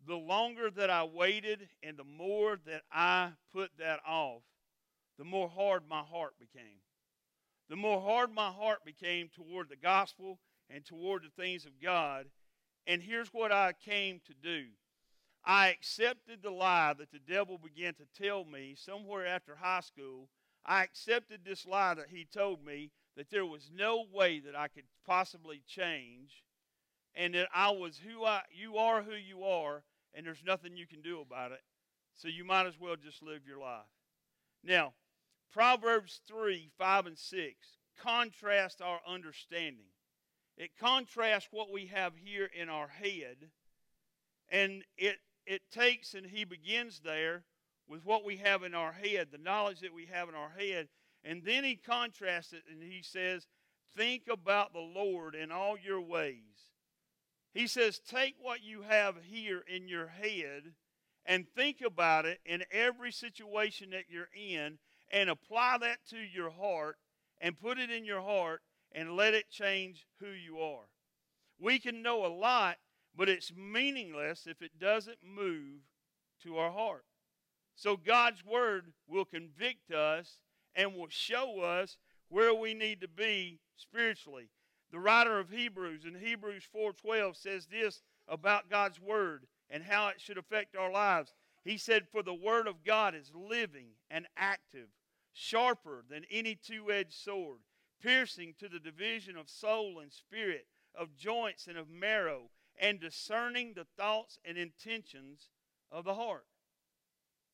The 0.06 0.16
longer 0.16 0.70
that 0.72 0.90
I 0.90 1.06
waited 1.06 1.70
and 1.82 1.98
the 1.98 2.04
more 2.04 2.60
that 2.66 2.84
I 2.92 3.32
put 3.54 3.72
that 3.80 4.02
off, 4.06 4.44
the 5.18 5.24
more 5.24 5.48
hard 5.48 5.84
my 5.90 6.02
heart 6.02 6.34
became. 6.40 6.82
The 7.70 7.76
more 7.76 8.02
hard 8.02 8.34
my 8.34 8.50
heart 8.50 8.84
became 8.86 9.30
toward 9.30 9.70
the 9.70 9.78
gospel 9.78 10.40
and 10.70 10.84
toward 10.86 11.24
the 11.24 11.42
things 11.42 11.66
of 11.66 11.82
God. 11.82 12.26
And 12.88 13.02
here's 13.02 13.30
what 13.30 13.52
I 13.52 13.74
came 13.86 14.20
to 14.28 14.34
do 14.34 14.66
I 15.46 15.70
accepted 15.70 16.42
the 16.42 16.52
lie 16.52 16.94
that 16.94 17.12
the 17.12 17.20
devil 17.20 17.58
began 17.58 17.94
to 17.96 18.22
tell 18.22 18.46
me 18.46 18.76
somewhere 18.78 19.28
after 19.28 19.56
high 19.56 19.82
school. 19.82 20.30
I 20.66 20.84
accepted 20.84 21.42
this 21.44 21.66
lie 21.66 21.94
that 21.96 22.10
he 22.10 22.26
told 22.26 22.66
me 22.66 22.92
that 23.18 23.30
there 23.30 23.46
was 23.46 23.70
no 23.76 24.06
way 24.12 24.40
that 24.40 24.56
I 24.56 24.70
could 24.70 24.86
possibly 25.06 25.62
change 25.68 26.44
and 27.14 27.36
that 27.36 27.50
I 27.54 27.72
was 27.72 28.00
who 28.00 28.24
I 28.24 28.42
you 28.52 28.78
are 28.78 29.04
who 29.04 29.16
you 29.16 29.44
are 29.44 29.84
and 30.14 30.26
there's 30.26 30.44
nothing 30.46 30.78
you 30.78 30.88
can 30.88 31.02
do 31.02 31.20
about 31.20 31.52
it. 31.52 31.62
So 32.16 32.28
you 32.30 32.46
might 32.46 32.66
as 32.66 32.80
well 32.80 32.96
just 32.96 33.22
live 33.22 33.42
your 33.46 33.60
life. 33.60 33.82
Now, 34.64 34.94
Proverbs 35.52 36.22
3, 36.28 36.70
5 36.78 37.06
and 37.06 37.18
6 37.18 37.54
contrast 38.02 38.82
our 38.82 39.02
understanding. 39.06 39.92
It 40.58 40.72
contrasts 40.80 41.50
what 41.52 41.72
we 41.72 41.88
have 41.88 42.14
here 42.16 42.50
in 42.56 42.70
our 42.70 42.88
head 42.88 43.50
and 44.50 44.84
it 44.98 45.18
it 45.46 45.62
takes 45.72 46.14
and 46.14 46.26
he 46.26 46.44
begins 46.44 47.02
there 47.04 47.44
with 47.88 48.06
what 48.06 48.24
we 48.24 48.38
have 48.38 48.64
in 48.64 48.74
our 48.74 48.94
head, 48.94 49.28
the 49.32 49.38
knowledge 49.38 49.82
that 49.82 49.94
we 49.94 50.06
have 50.06 50.30
in 50.30 50.36
our 50.36 50.54
head, 50.58 50.88
and 51.24 51.44
then 51.44 51.64
he 51.64 51.76
contrasts 51.76 52.54
it 52.54 52.64
and 52.70 52.82
he 52.82 53.02
says, 53.02 53.48
Think 53.96 54.24
about 54.32 54.74
the 54.74 54.80
Lord 54.80 55.36
in 55.36 55.52
all 55.52 55.78
your 55.78 56.02
ways. 56.02 56.72
He 57.54 57.68
says, 57.68 58.00
Take 58.00 58.36
what 58.42 58.64
you 58.64 58.82
have 58.82 59.16
here 59.24 59.64
in 59.68 59.88
your 59.88 60.08
head 60.08 60.74
and 61.26 61.48
think 61.56 61.82
about 61.82 62.26
it 62.26 62.40
in 62.46 62.64
every 62.72 63.12
situation 63.12 63.92
that 63.92 64.06
you're 64.10 64.30
in 64.36 64.80
and 65.12 65.30
apply 65.30 65.78
that 65.80 66.00
to 66.10 66.18
your 66.18 66.50
heart 66.50 66.98
and 67.40 67.60
put 67.60 67.78
it 67.78 67.92
in 67.92 68.06
your 68.06 68.22
heart 68.22 68.62
and 68.92 69.16
let 69.16 69.34
it 69.34 69.50
change 69.50 70.06
who 70.20 70.30
you 70.30 70.60
are. 70.60 70.90
We 71.60 71.80
can 71.80 72.02
know 72.02 72.26
a 72.26 72.28
lot 72.28 72.78
but 73.16 73.30
it's 73.30 73.54
meaningless 73.56 74.48
if 74.48 74.62
it 74.62 74.80
doesn't 74.80 75.18
move 75.24 75.82
to 76.44 76.58
our 76.58 76.72
heart. 76.72 77.06
So 77.76 77.98
God's 77.98 78.46
word 78.46 78.94
will 79.08 79.26
convict 79.26 79.92
us 79.92 80.38
and 80.76 80.96
will 80.96 81.10
show 81.10 81.62
us 81.62 81.98
where 82.30 82.54
we 82.54 82.74
need 82.74 83.02
to 83.02 83.08
be 83.08 83.60
spiritually. 83.76 84.50
The 84.92 85.00
writer 85.00 85.40
of 85.40 85.50
Hebrews 85.50 86.06
in 86.06 86.16
Hebrews 86.16 86.68
4:12 86.72 87.36
says 87.36 87.68
this 87.68 88.02
about 88.28 88.70
God's 88.70 89.00
word 89.00 89.48
and 89.70 89.84
how 89.84 90.08
it 90.10 90.22
should 90.22 90.38
affect 90.38 90.76
our 90.76 90.92
lives. 90.92 91.34
He 91.64 91.78
said 91.78 92.08
for 92.08 92.22
the 92.22 92.34
word 92.34 92.68
of 92.68 92.84
God 92.84 93.16
is 93.16 93.34
living 93.34 93.96
and 94.10 94.28
active, 94.36 94.90
sharper 95.32 96.04
than 96.08 96.26
any 96.30 96.56
two-edged 96.56 97.14
sword, 97.14 97.62
piercing 98.02 98.54
to 98.56 98.68
the 98.68 98.80
division 98.80 99.38
of 99.38 99.50
soul 99.50 100.00
and 100.00 100.12
spirit, 100.12 100.68
of 100.94 101.16
joints 101.16 101.68
and 101.68 101.78
of 101.78 101.90
marrow 101.90 102.52
and 102.80 103.00
discerning 103.00 103.74
the 103.76 103.86
thoughts 103.98 104.40
and 104.46 104.58
intentions 104.58 105.50
of 105.92 106.06
the 106.06 106.16
heart. 106.16 106.46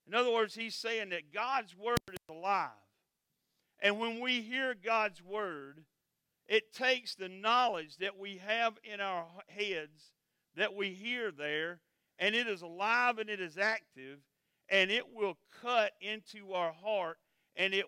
In 0.08 0.16
other 0.16 0.32
words, 0.32 0.56
he's 0.56 0.76
saying 0.76 1.10
that 1.10 1.34
God's 1.34 1.76
word 1.76 2.00
is 2.12 2.18
alive. 2.30 2.70
And 3.82 4.00
when 4.00 4.20
we 4.20 4.42
hear 4.42 4.74
God's 4.74 5.22
word, 5.22 5.86
it 6.48 6.74
takes 6.74 7.16
the 7.16 7.30
knowledge 7.30 7.98
that 7.98 8.18
we 8.18 8.42
have 8.46 8.74
in 8.84 9.00
our 9.00 9.28
heads 9.48 10.12
that 10.56 10.74
we 10.74 10.90
hear 10.90 11.32
there, 11.32 11.80
and 12.18 12.36
it 12.36 12.48
is 12.48 12.62
alive 12.62 13.20
and 13.20 13.30
it 13.30 13.40
is 13.40 13.58
active, 13.58 14.20
and 14.68 14.90
it 14.92 15.14
will 15.14 15.38
cut 15.62 15.92
into 16.02 16.54
our 16.54 16.74
heart. 16.74 17.18
And 17.56 17.74
it 17.74 17.86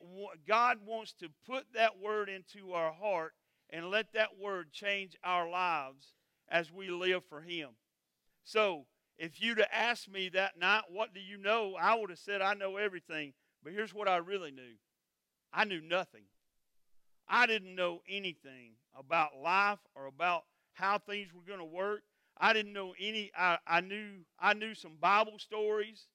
God 0.47 0.79
wants 0.85 1.13
to 1.13 1.29
put 1.47 1.65
that 1.73 1.99
word 1.99 2.29
into 2.29 2.73
our 2.73 2.91
heart 2.91 3.33
and 3.69 3.89
let 3.89 4.13
that 4.13 4.37
word 4.39 4.71
change 4.71 5.15
our 5.23 5.49
lives 5.49 6.13
as 6.51 6.71
we 6.71 6.89
live 6.89 7.23
for 7.27 7.41
Him. 7.41 7.69
So, 8.43 8.85
if 9.17 9.41
you'd 9.41 9.59
have 9.59 9.67
asked 9.71 10.11
me 10.11 10.29
that 10.29 10.59
night, 10.59 10.83
what 10.89 11.13
do 11.13 11.19
you 11.19 11.37
know? 11.37 11.75
I 11.79 11.95
would 11.95 12.09
have 12.09 12.19
said, 12.19 12.41
I 12.41 12.53
know 12.53 12.77
everything. 12.77 13.33
But 13.63 13.73
here's 13.73 13.93
what 13.93 14.07
I 14.07 14.17
really 14.17 14.51
knew 14.51 14.75
I 15.53 15.65
knew 15.65 15.81
nothing. 15.81 16.23
I 17.27 17.45
didn't 17.45 17.75
know 17.75 18.01
anything 18.09 18.73
about 18.97 19.37
life 19.41 19.79
or 19.95 20.07
about 20.07 20.43
how 20.73 20.97
things 20.97 21.33
were 21.33 21.47
going 21.47 21.59
to 21.59 21.65
work. 21.65 22.01
I 22.37 22.53
didn't 22.53 22.73
know 22.73 22.93
any 22.99 23.31
I, 23.37 23.57
I 23.67 23.81
knew 23.81 24.25
I 24.39 24.53
knew 24.53 24.73
some 24.73 24.97
Bible 24.99 25.37
stories, 25.37 26.07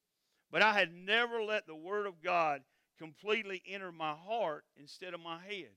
but 0.50 0.62
I 0.62 0.72
had 0.72 0.92
never 0.92 1.42
let 1.42 1.66
the 1.66 1.76
Word 1.76 2.06
of 2.06 2.22
God 2.22 2.62
completely 2.98 3.62
enter 3.66 3.92
my 3.92 4.14
heart 4.14 4.64
instead 4.76 5.14
of 5.14 5.20
my 5.20 5.38
head. 5.38 5.70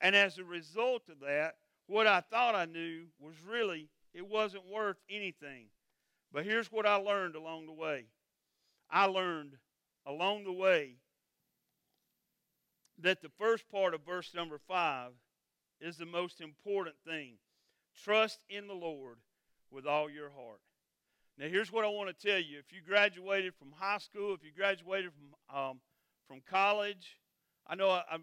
And 0.00 0.16
as 0.16 0.38
a 0.38 0.44
result 0.44 1.02
of 1.10 1.20
that, 1.20 1.56
what 1.90 2.06
I 2.06 2.20
thought 2.20 2.54
I 2.54 2.66
knew 2.66 3.06
was 3.18 3.34
really, 3.44 3.88
it 4.14 4.26
wasn't 4.26 4.70
worth 4.70 4.98
anything. 5.10 5.66
But 6.32 6.44
here's 6.44 6.70
what 6.70 6.86
I 6.86 6.94
learned 6.94 7.34
along 7.34 7.66
the 7.66 7.72
way 7.72 8.04
I 8.88 9.06
learned 9.06 9.56
along 10.06 10.44
the 10.44 10.52
way 10.52 10.96
that 13.00 13.22
the 13.22 13.30
first 13.38 13.68
part 13.70 13.94
of 13.94 14.04
verse 14.04 14.32
number 14.34 14.58
five 14.68 15.10
is 15.80 15.96
the 15.96 16.06
most 16.06 16.40
important 16.40 16.94
thing. 17.04 17.34
Trust 18.04 18.38
in 18.48 18.68
the 18.68 18.74
Lord 18.74 19.16
with 19.70 19.86
all 19.86 20.08
your 20.08 20.30
heart. 20.30 20.60
Now, 21.38 21.46
here's 21.48 21.72
what 21.72 21.84
I 21.84 21.88
want 21.88 22.08
to 22.16 22.26
tell 22.26 22.38
you. 22.38 22.58
If 22.58 22.72
you 22.72 22.82
graduated 22.86 23.54
from 23.54 23.72
high 23.76 23.98
school, 23.98 24.34
if 24.34 24.44
you 24.44 24.50
graduated 24.56 25.10
from, 25.12 25.58
um, 25.58 25.80
from 26.28 26.40
college, 26.48 27.18
I 27.66 27.74
know 27.74 27.90
I, 27.90 28.02
I 28.10 28.18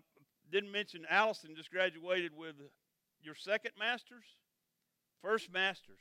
didn't 0.51 0.71
mention 0.71 1.05
Allison 1.09 1.55
just 1.55 1.71
graduated 1.71 2.31
with 2.35 2.55
your 3.21 3.35
second 3.35 3.71
masters, 3.77 4.23
first 5.21 5.51
masters. 5.51 5.99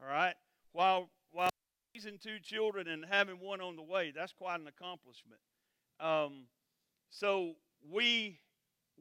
All 0.00 0.08
right? 0.08 0.34
While 0.72 1.10
while 1.30 1.50
raising 1.94 2.18
two 2.18 2.38
children 2.42 2.88
and 2.88 3.04
having 3.04 3.40
one 3.40 3.60
on 3.60 3.76
the 3.76 3.82
way, 3.82 4.12
that's 4.14 4.32
quite 4.32 4.60
an 4.60 4.66
accomplishment. 4.66 5.40
Um, 6.00 6.44
so 7.10 7.54
we 7.90 8.40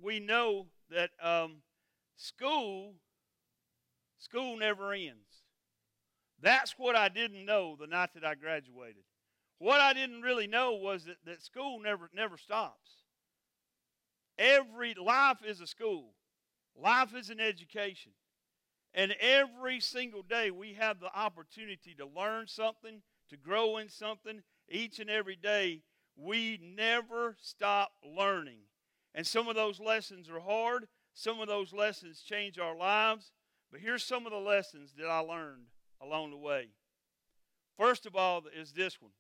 we 0.02 0.20
know 0.20 0.68
that 0.90 1.12
um, 1.22 1.58
school 2.16 2.94
school 4.20 4.58
never 4.58 4.94
ends. 4.94 5.44
That's 6.42 6.76
what 6.78 6.96
I 6.96 7.10
didn't 7.10 7.46
know 7.46 7.76
the 7.80 7.88
night 7.88 8.10
that 8.16 8.26
I 8.26 8.36
graduated. 8.36 9.04
What 9.60 9.80
I 9.80 9.94
didn't 9.94 10.22
really 10.22 10.48
know 10.48 10.74
was 10.74 11.06
that, 11.06 11.18
that 11.26 11.44
school 11.44 11.80
never 11.80 12.10
never 12.14 12.38
stops. 12.38 12.90
Every 14.38 14.96
life 14.96 15.38
is 15.46 15.62
a 15.62 15.68
school. 15.68 16.14
Life 16.76 17.16
is 17.16 17.30
an 17.30 17.40
education. 17.40 18.12
And 18.94 19.16
every 19.20 19.80
single 19.80 20.24
day 20.24 20.52
we 20.52 20.74
have 20.74 21.00
the 21.00 21.16
opportunity 21.16 21.96
to 21.98 22.06
learn 22.06 22.48
something, 22.48 23.02
to 23.30 23.38
grow 23.38 23.78
in 23.78 23.90
something. 23.90 24.42
Each 24.70 25.00
and 25.00 25.10
every 25.10 25.36
day 25.36 25.84
we 26.16 26.60
never 26.62 27.38
stop 27.40 27.92
learning. 28.04 28.60
And 29.16 29.26
some 29.26 29.48
of 29.48 29.56
those 29.56 29.80
lessons 29.80 30.30
are 30.30 30.40
hard, 30.40 30.88
some 31.14 31.40
of 31.40 31.48
those 31.48 31.74
lessons 31.74 32.22
change 32.22 32.60
our 32.60 32.76
lives. 32.76 33.32
But 33.72 33.82
here's 33.82 34.04
some 34.04 34.26
of 34.26 34.32
the 34.32 34.38
lessons 34.38 34.94
that 34.98 35.08
I 35.08 35.20
learned 35.20 35.68
along 36.02 36.32
the 36.32 36.38
way. 36.38 36.70
First 37.78 38.06
of 38.06 38.16
all, 38.16 38.44
is 38.54 38.74
this 38.74 39.02
one. 39.02 39.12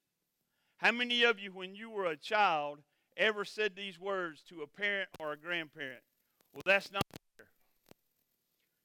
How 0.77 0.91
many 0.91 1.23
of 1.23 1.39
you, 1.39 1.51
when 1.51 1.75
you 1.75 1.89
were 1.89 2.05
a 2.05 2.17
child, 2.17 2.79
ever 3.15 3.45
said 3.45 3.75
these 3.75 3.99
words 3.99 4.41
to 4.49 4.61
a 4.61 4.67
parent 4.67 5.09
or 5.19 5.31
a 5.31 5.37
grandparent? 5.37 6.01
Well, 6.53 6.63
that's 6.65 6.91
not 6.91 7.03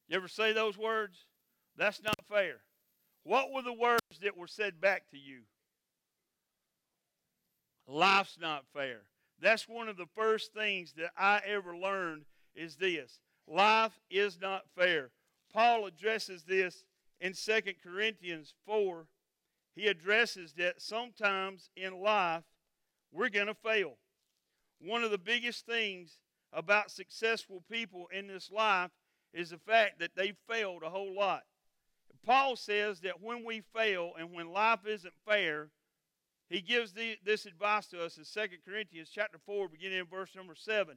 you 0.08 0.16
ever 0.16 0.28
say 0.28 0.52
those 0.52 0.78
words? 0.78 1.26
That's 1.76 2.02
not 2.02 2.16
fair. 2.28 2.56
What 3.24 3.52
were 3.52 3.62
the 3.62 3.72
words 3.72 4.00
that 4.22 4.36
were 4.36 4.46
said 4.46 4.80
back 4.80 5.10
to 5.10 5.18
you? 5.18 5.40
Life's 7.88 8.38
not 8.40 8.64
fair. 8.72 9.02
That's 9.40 9.68
one 9.68 9.88
of 9.88 9.96
the 9.96 10.06
first 10.14 10.52
things 10.52 10.94
that 10.96 11.10
I 11.16 11.40
ever 11.46 11.76
learned 11.76 12.24
is 12.54 12.76
this. 12.76 13.20
Life 13.46 13.98
is 14.10 14.40
not 14.40 14.62
fair. 14.76 15.10
Paul 15.52 15.86
addresses 15.86 16.44
this 16.44 16.84
in 17.20 17.32
2 17.32 17.60
Corinthians 17.82 18.54
4. 18.64 19.06
He 19.74 19.88
addresses 19.88 20.54
that 20.54 20.80
sometimes 20.80 21.70
in 21.76 22.00
life 22.00 22.44
we're 23.12 23.28
going 23.28 23.46
to 23.46 23.54
fail. 23.54 23.98
One 24.80 25.04
of 25.04 25.10
the 25.10 25.18
biggest 25.18 25.66
things 25.66 26.18
about 26.52 26.90
successful 26.90 27.62
people 27.70 28.08
in 28.12 28.26
this 28.26 28.50
life 28.50 28.90
is 29.36 29.50
the 29.50 29.58
fact 29.58 29.98
that 29.98 30.16
they 30.16 30.32
failed 30.48 30.82
a 30.82 30.88
whole 30.88 31.14
lot. 31.14 31.42
Paul 32.24 32.56
says 32.56 33.00
that 33.00 33.22
when 33.22 33.44
we 33.44 33.60
fail 33.60 34.12
and 34.18 34.32
when 34.32 34.50
life 34.50 34.86
isn't 34.86 35.12
fair, 35.28 35.68
he 36.48 36.62
gives 36.62 36.92
the, 36.92 37.18
this 37.22 37.44
advice 37.44 37.86
to 37.88 38.02
us 38.02 38.16
in 38.16 38.24
2 38.24 38.48
Corinthians 38.66 39.10
chapter 39.12 39.38
4, 39.44 39.68
beginning 39.68 39.98
in 39.98 40.06
verse 40.06 40.34
number 40.34 40.54
7. 40.54 40.96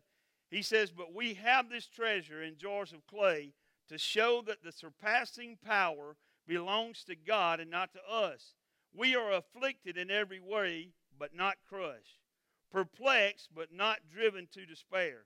He 0.50 0.62
says, 0.62 0.89
But 0.89 1.13
we 1.13 1.34
have 1.36 1.69
this 1.69 1.88
treasure 1.88 2.41
in 2.41 2.58
jars 2.58 2.93
of 2.93 3.05
clay 3.08 3.53
to 3.89 3.98
show 3.98 4.41
that 4.48 4.63
the 4.63 4.72
surpassing 4.72 5.58
power 5.63 6.15
belongs 6.48 7.03
to 7.05 7.15
God 7.15 7.60
and 7.60 7.69
not 7.69 7.91
to 7.93 8.00
us. 8.10 8.53
We 8.93 9.15
are 9.15 9.34
afflicted 9.34 9.98
in 9.98 10.10
every 10.10 10.39
way, 10.39 10.89
but 11.17 11.36
not 11.36 11.58
crushed, 11.67 12.22
perplexed, 12.72 13.50
but 13.53 13.74
not 13.74 14.00
driven 14.12 14.48
to 14.53 14.65
despair, 14.65 15.25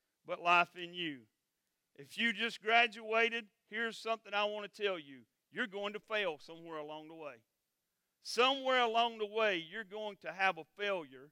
but 0.25 0.41
life 0.41 0.75
in 0.75 0.93
you. 0.93 1.19
If 1.95 2.17
you 2.17 2.33
just 2.33 2.61
graduated, 2.61 3.45
here's 3.69 3.97
something 3.97 4.33
I 4.33 4.45
want 4.45 4.71
to 4.71 4.81
tell 4.81 4.97
you 4.97 5.21
you're 5.51 5.67
going 5.67 5.93
to 5.93 5.99
fail 5.99 6.37
somewhere 6.39 6.77
along 6.77 7.09
the 7.09 7.15
way. 7.15 7.35
Somewhere 8.23 8.81
along 8.81 9.17
the 9.17 9.25
way, 9.25 9.63
you're 9.69 9.83
going 9.83 10.15
to 10.21 10.31
have 10.31 10.57
a 10.57 10.63
failure. 10.77 11.29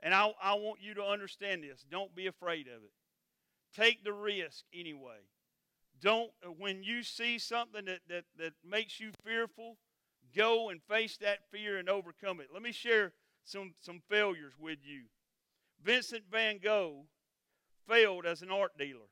And 0.00 0.14
I, 0.14 0.32
I 0.40 0.54
want 0.54 0.80
you 0.80 0.94
to 0.94 1.02
understand 1.02 1.64
this. 1.64 1.84
Don't 1.90 2.14
be 2.14 2.26
afraid 2.26 2.68
of 2.68 2.82
it. 2.84 2.92
Take 3.74 4.04
the 4.04 4.12
risk 4.12 4.64
anyway. 4.72 5.18
Don't, 6.00 6.30
when 6.58 6.82
you 6.82 7.02
see 7.02 7.38
something 7.38 7.86
that, 7.86 8.00
that, 8.08 8.24
that 8.38 8.52
makes 8.64 9.00
you 9.00 9.10
fearful, 9.24 9.78
go 10.34 10.68
and 10.68 10.82
face 10.82 11.16
that 11.18 11.38
fear 11.50 11.78
and 11.78 11.88
overcome 11.88 12.40
it. 12.40 12.48
Let 12.52 12.62
me 12.62 12.72
share 12.72 13.12
some, 13.44 13.72
some 13.80 14.02
failures 14.08 14.52
with 14.58 14.78
you. 14.84 15.04
Vincent 15.82 16.24
van 16.30 16.58
Gogh 16.62 17.06
failed 17.88 18.26
as 18.26 18.42
an 18.42 18.50
art 18.50 18.76
dealer. 18.78 19.08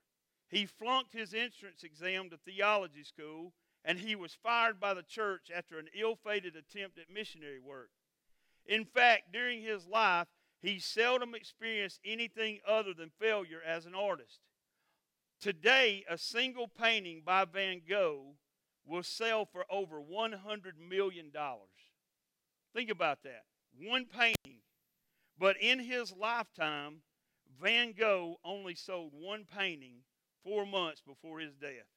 He 0.48 0.66
flunked 0.66 1.12
his 1.12 1.34
entrance 1.34 1.82
exam 1.82 2.30
to 2.30 2.36
theology 2.36 3.04
school 3.04 3.52
and 3.84 3.98
he 3.98 4.16
was 4.16 4.36
fired 4.42 4.80
by 4.80 4.94
the 4.94 5.02
church 5.02 5.50
after 5.54 5.78
an 5.78 5.88
ill 5.98 6.16
fated 6.16 6.56
attempt 6.56 6.98
at 6.98 7.12
missionary 7.12 7.58
work. 7.58 7.90
In 8.66 8.84
fact, 8.84 9.32
during 9.32 9.62
his 9.62 9.86
life, 9.86 10.28
he 10.62 10.78
seldom 10.78 11.34
experienced 11.34 12.00
anything 12.04 12.60
other 12.66 12.94
than 12.94 13.10
failure 13.20 13.60
as 13.64 13.84
an 13.84 13.94
artist. 13.94 14.40
Today, 15.40 16.04
a 16.08 16.16
single 16.16 16.68
painting 16.68 17.20
by 17.24 17.44
Van 17.44 17.82
Gogh 17.86 18.36
will 18.86 19.02
sell 19.02 19.44
for 19.44 19.66
over 19.70 20.00
$100 20.00 20.38
million. 20.88 21.30
Think 22.74 22.90
about 22.90 23.22
that. 23.24 23.44
One 23.78 24.06
painting. 24.06 24.62
But 25.38 25.56
in 25.60 25.80
his 25.80 26.12
lifetime, 26.12 27.02
Van 27.60 27.92
Gogh 27.92 28.38
only 28.44 28.74
sold 28.74 29.12
one 29.14 29.44
painting 29.44 30.02
four 30.42 30.66
months 30.66 31.00
before 31.00 31.40
his 31.40 31.54
death. 31.54 31.88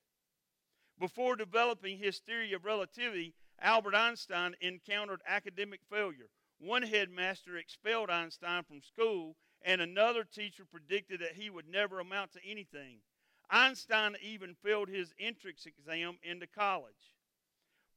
Before 1.00 1.36
developing 1.36 1.98
his 1.98 2.20
theory 2.20 2.54
of 2.54 2.66
relativity, 2.66 3.36
Albert 3.60 3.96
Einstein 3.96 4.56
encountered 4.62 5.22
academic 5.28 5.82
failure. 5.90 6.30
One 6.60 6.84
headmaster 6.84 7.58
expelled 7.58 8.10
Einstein 8.10 8.64
from 8.64 8.82
school, 8.82 9.36
and 9.62 9.82
another 9.82 10.24
teacher 10.24 10.66
predicted 10.66 11.22
that 11.22 11.36
he 11.36 11.50
would 11.50 11.68
never 11.68 12.00
amount 12.00 12.34
to 12.34 12.40
anything. 12.46 13.00
Einstein 13.50 14.16
even 14.22 14.56
failed 14.56 14.90
his 14.90 15.14
entrance 15.20 15.66
exam 15.66 16.18
into 16.24 16.48
college. 16.48 17.14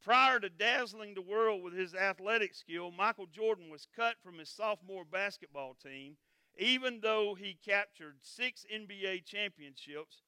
Prior 0.03 0.41
to 0.41 0.49
dazzling 0.49 1.15
the 1.15 1.23
world 1.23 1.63
with 1.63 1.75
his 1.75 1.95
athletic 1.95 2.55
skill, 2.55 2.91
Michael 2.91 3.27
Jordan 3.27 3.69
was 3.69 3.87
cut 3.95 4.17
from 4.23 4.39
his 4.39 4.49
sophomore 4.49 5.05
basketball 5.05 5.75
team, 5.75 6.17
even 6.59 7.01
though 7.01 7.35
he 7.35 7.59
captured 7.65 8.17
six 8.23 8.65
NBA 8.73 9.25
championships 9.25 10.23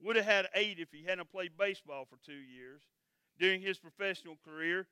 would 0.00 0.16
have 0.16 0.24
had 0.24 0.48
eight 0.54 0.78
if 0.78 0.88
he 0.92 1.04
hadn't 1.04 1.30
played 1.30 1.56
baseball 1.58 2.04
for 2.04 2.18
two 2.24 2.32
years. 2.32 2.82
During 3.38 3.62
his 3.62 3.78
professional 3.78 4.38
career, 4.44 4.86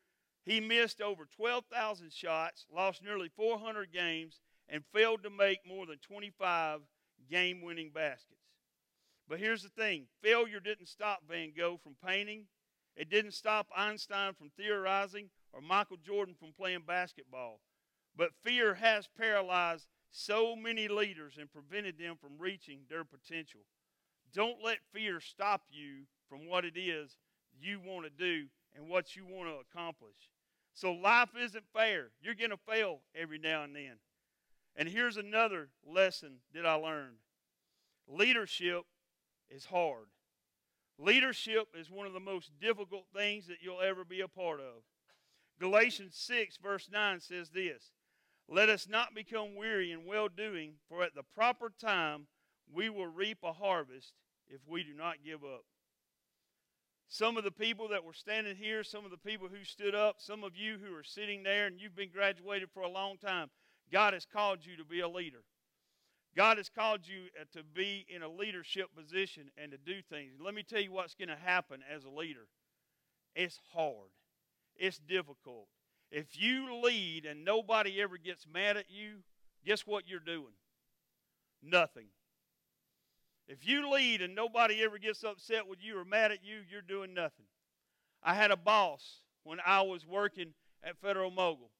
he 0.45 0.61
missed 0.61 1.01
over 1.01 1.27
12,000 1.37 2.13
shots, 2.13 2.67
lost 2.75 3.03
nearly 3.03 3.29
400 3.29 3.93
games, 3.93 4.41
and 4.69 4.85
failed 4.93 5.23
to 5.23 5.31
make 5.31 5.67
more 5.67 5.87
than 5.87 5.99
25 5.99 6.81
game 7.31 7.63
winning 7.63 7.91
baskets. 7.95 8.41
But 9.29 9.39
here's 9.39 9.63
the 9.63 9.69
thing 9.69 10.07
failure 10.23 10.61
didn't 10.61 10.89
stop 10.89 11.23
Van 11.29 11.53
Gogh 11.57 11.79
from 11.83 11.97
painting, 12.05 12.47
it 12.97 13.09
didn't 13.09 13.33
stop 13.33 13.69
Einstein 13.77 14.35
from 14.35 14.51
theorizing, 14.57 15.31
or 15.53 15.61
Michael 15.61 15.99
Jordan 15.99 16.35
from 16.39 16.53
playing 16.53 16.83
basketball. 16.87 17.61
But 18.17 18.35
fear 18.43 18.75
has 18.75 19.09
paralyzed 19.17 19.87
so 20.13 20.55
many 20.55 20.89
leaders 20.89 21.39
and 21.41 21.51
prevented 21.51 21.99
them 21.99 22.17
from 22.21 22.39
reaching 22.39 22.81
their 22.89 23.03
potential. 23.03 23.61
Don't 24.33 24.63
let 24.63 24.79
fear 24.93 25.21
stop 25.21 25.63
you 25.71 26.05
from 26.29 26.47
what 26.47 26.65
it 26.65 26.79
is 26.79 27.17
you 27.61 27.81
want 27.85 28.05
to 28.05 28.11
do 28.11 28.47
and 28.77 28.89
what 28.89 29.17
you 29.17 29.25
want 29.27 29.49
to 29.49 29.57
accomplish. 29.57 30.31
So 30.75 30.93
life 30.93 31.31
isn't 31.39 31.65
fair. 31.73 32.11
You're 32.21 32.35
going 32.35 32.51
to 32.51 32.57
fail 32.57 33.01
every 33.15 33.39
now 33.39 33.65
and 33.65 33.75
then. 33.75 33.97
And 34.77 34.89
here's 34.89 35.17
another 35.17 35.69
lesson 35.87 36.37
that 36.55 36.67
I 36.67 36.75
learned 36.75 37.17
leadership 38.09 38.83
is 39.51 39.67
hard. 39.67 40.07
Leadership 40.99 41.69
is 41.79 41.91
one 41.91 42.07
of 42.07 42.13
the 42.13 42.21
most 42.21 42.51
difficult 42.61 43.05
things 43.15 43.47
that 43.47 43.59
you'll 43.63 43.81
ever 43.81 44.05
be 44.05 44.21
a 44.21 44.29
part 44.29 44.61
of. 44.61 44.83
Galatians 45.59 46.15
6, 46.17 46.59
verse 46.59 46.89
9 46.93 47.21
says 47.21 47.51
this 47.51 47.91
Let 48.53 48.69
us 48.69 48.87
not 48.87 49.15
become 49.15 49.55
weary 49.57 49.93
in 49.93 50.05
well 50.05 50.29
doing, 50.29 50.75
for 50.87 51.03
at 51.03 51.15
the 51.15 51.23
proper 51.23 51.73
time 51.81 52.27
we 52.71 52.91
will 52.91 53.07
reap 53.07 53.39
a 53.43 53.53
harvest 53.55 54.13
if 54.47 54.61
we 54.69 54.85
do 54.85 54.93
not 54.93 55.25
give 55.25 55.43
up. 55.43 55.65
Some 57.09 57.39
of 57.39 57.45
the 57.45 57.51
people 57.51 57.89
that 57.89 58.05
were 58.05 58.13
standing 58.13 58.57
here, 58.57 58.85
some 58.85 59.07
of 59.07 59.11
the 59.11 59.17
people 59.17 59.49
who 59.49 59.65
stood 59.65 59.95
up, 59.95 60.17
some 60.19 60.45
of 60.45 60.55
you 60.55 60.77
who 60.77 60.95
are 60.95 61.03
sitting 61.03 61.43
there 61.43 61.67
and 61.67 61.81
you've 61.81 61.97
been 61.97 62.11
graduated 62.11 62.69
for 62.75 62.83
a 62.83 62.91
long 62.91 63.17
time, 63.17 63.49
God 63.91 64.13
has 64.13 64.27
called 64.27 64.59
you 64.67 64.77
to 64.77 64.85
be 64.85 65.01
a 65.01 65.09
leader. 65.09 65.45
God 66.37 66.59
has 66.59 66.69
called 66.69 67.01
you 67.07 67.29
uh, 67.41 67.45
to 67.57 67.63
be 67.63 68.05
in 68.15 68.23
a 68.23 68.29
leadership 68.29 68.89
position 68.95 69.51
and 69.57 69.73
to 69.73 69.79
do 69.79 70.03
things. 70.11 70.35
Let 70.39 70.55
me 70.55 70.63
tell 70.63 70.81
you 70.81 70.93
what's 70.93 71.15
going 71.15 71.29
to 71.29 71.37
happen 71.37 71.81
as 71.91 72.05
a 72.05 72.11
leader. 72.11 72.49
It's 73.35 73.59
hard. 73.73 74.11
It's 74.77 74.99
difficult. 74.99 75.69
If 76.13 76.39
you 76.39 76.79
lead 76.83 77.25
and 77.25 77.43
nobody 77.43 78.03
ever 78.03 78.19
gets 78.19 78.47
mad 78.47 78.77
at 78.77 78.91
you, 78.91 79.23
guess 79.65 79.87
what 79.87 80.07
you're 80.07 80.21
doing? 80.21 80.53
Nothing. 81.63 82.09
If 83.49 83.67
you 83.67 83.91
lead 83.91 84.21
and 84.21 84.35
nobody 84.35 84.83
ever 84.85 84.99
gets 84.99 85.25
upset 85.25 85.67
with 85.67 85.79
you 85.83 85.99
or 85.99 86.05
mad 86.05 86.31
at 86.31 86.45
you, 86.45 86.59
you're 86.71 86.83
doing 86.83 87.15
nothing. 87.15 87.47
I 88.23 88.35
had 88.35 88.51
a 88.51 88.57
boss 88.57 89.23
when 89.43 89.59
I 89.65 89.81
was 89.81 90.07
working 90.07 90.53
at 90.85 90.99
Federal 90.99 91.31
Mogul, 91.31 91.71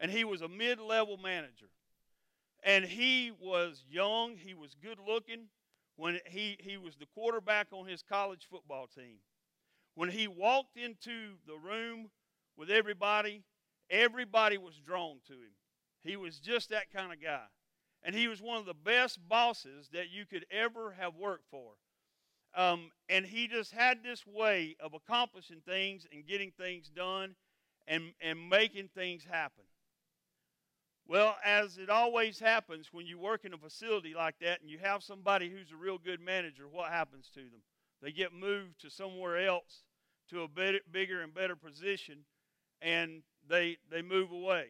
and 0.00 0.10
he 0.10 0.24
was 0.24 0.42
a 0.42 0.48
mid 0.48 0.80
level 0.80 1.16
manager. 1.16 1.70
And 2.64 2.84
he 2.84 3.30
was 3.40 3.84
young, 3.88 4.36
he 4.36 4.54
was 4.54 4.74
good 4.82 4.98
looking. 5.06 5.44
When 5.94 6.18
he, 6.26 6.58
he 6.60 6.76
was 6.76 6.96
the 6.96 7.06
quarterback 7.14 7.68
on 7.70 7.86
his 7.86 8.02
college 8.02 8.46
football 8.50 8.86
team. 8.86 9.18
When 9.94 10.10
he 10.10 10.28
walked 10.28 10.76
into 10.76 11.36
the 11.46 11.56
room 11.56 12.10
with 12.56 12.70
everybody, 12.70 13.42
everybody 13.90 14.58
was 14.58 14.76
drawn 14.76 15.18
to 15.26 15.34
him. 15.34 15.54
He 16.02 16.16
was 16.16 16.38
just 16.38 16.70
that 16.70 16.92
kind 16.92 17.12
of 17.12 17.20
guy. 17.22 17.46
And 18.02 18.14
he 18.14 18.28
was 18.28 18.40
one 18.40 18.58
of 18.58 18.66
the 18.66 18.74
best 18.74 19.18
bosses 19.28 19.88
that 19.92 20.10
you 20.10 20.26
could 20.26 20.46
ever 20.50 20.94
have 20.98 21.16
worked 21.16 21.46
for. 21.50 21.72
Um, 22.54 22.90
and 23.08 23.26
he 23.26 23.48
just 23.48 23.72
had 23.72 24.02
this 24.02 24.24
way 24.26 24.76
of 24.80 24.94
accomplishing 24.94 25.60
things 25.66 26.06
and 26.12 26.26
getting 26.26 26.52
things 26.52 26.88
done 26.88 27.34
and, 27.86 28.12
and 28.20 28.48
making 28.48 28.88
things 28.94 29.24
happen. 29.24 29.64
Well, 31.08 31.36
as 31.44 31.78
it 31.78 31.90
always 31.90 32.38
happens 32.38 32.88
when 32.92 33.06
you 33.06 33.18
work 33.18 33.44
in 33.44 33.52
a 33.52 33.58
facility 33.58 34.14
like 34.14 34.36
that 34.40 34.60
and 34.60 34.70
you 34.70 34.78
have 34.78 35.02
somebody 35.02 35.50
who's 35.50 35.70
a 35.70 35.76
real 35.76 35.98
good 35.98 36.20
manager, 36.20 36.64
what 36.70 36.90
happens 36.90 37.30
to 37.34 37.40
them? 37.40 37.62
They 38.02 38.10
get 38.10 38.32
moved 38.32 38.80
to 38.80 38.90
somewhere 38.90 39.46
else 39.46 39.82
to 40.30 40.42
a 40.42 40.48
bigger 40.48 41.22
and 41.22 41.32
better 41.32 41.56
position 41.56 42.24
and 42.80 43.22
they, 43.48 43.78
they 43.90 44.02
move 44.02 44.30
away. 44.30 44.66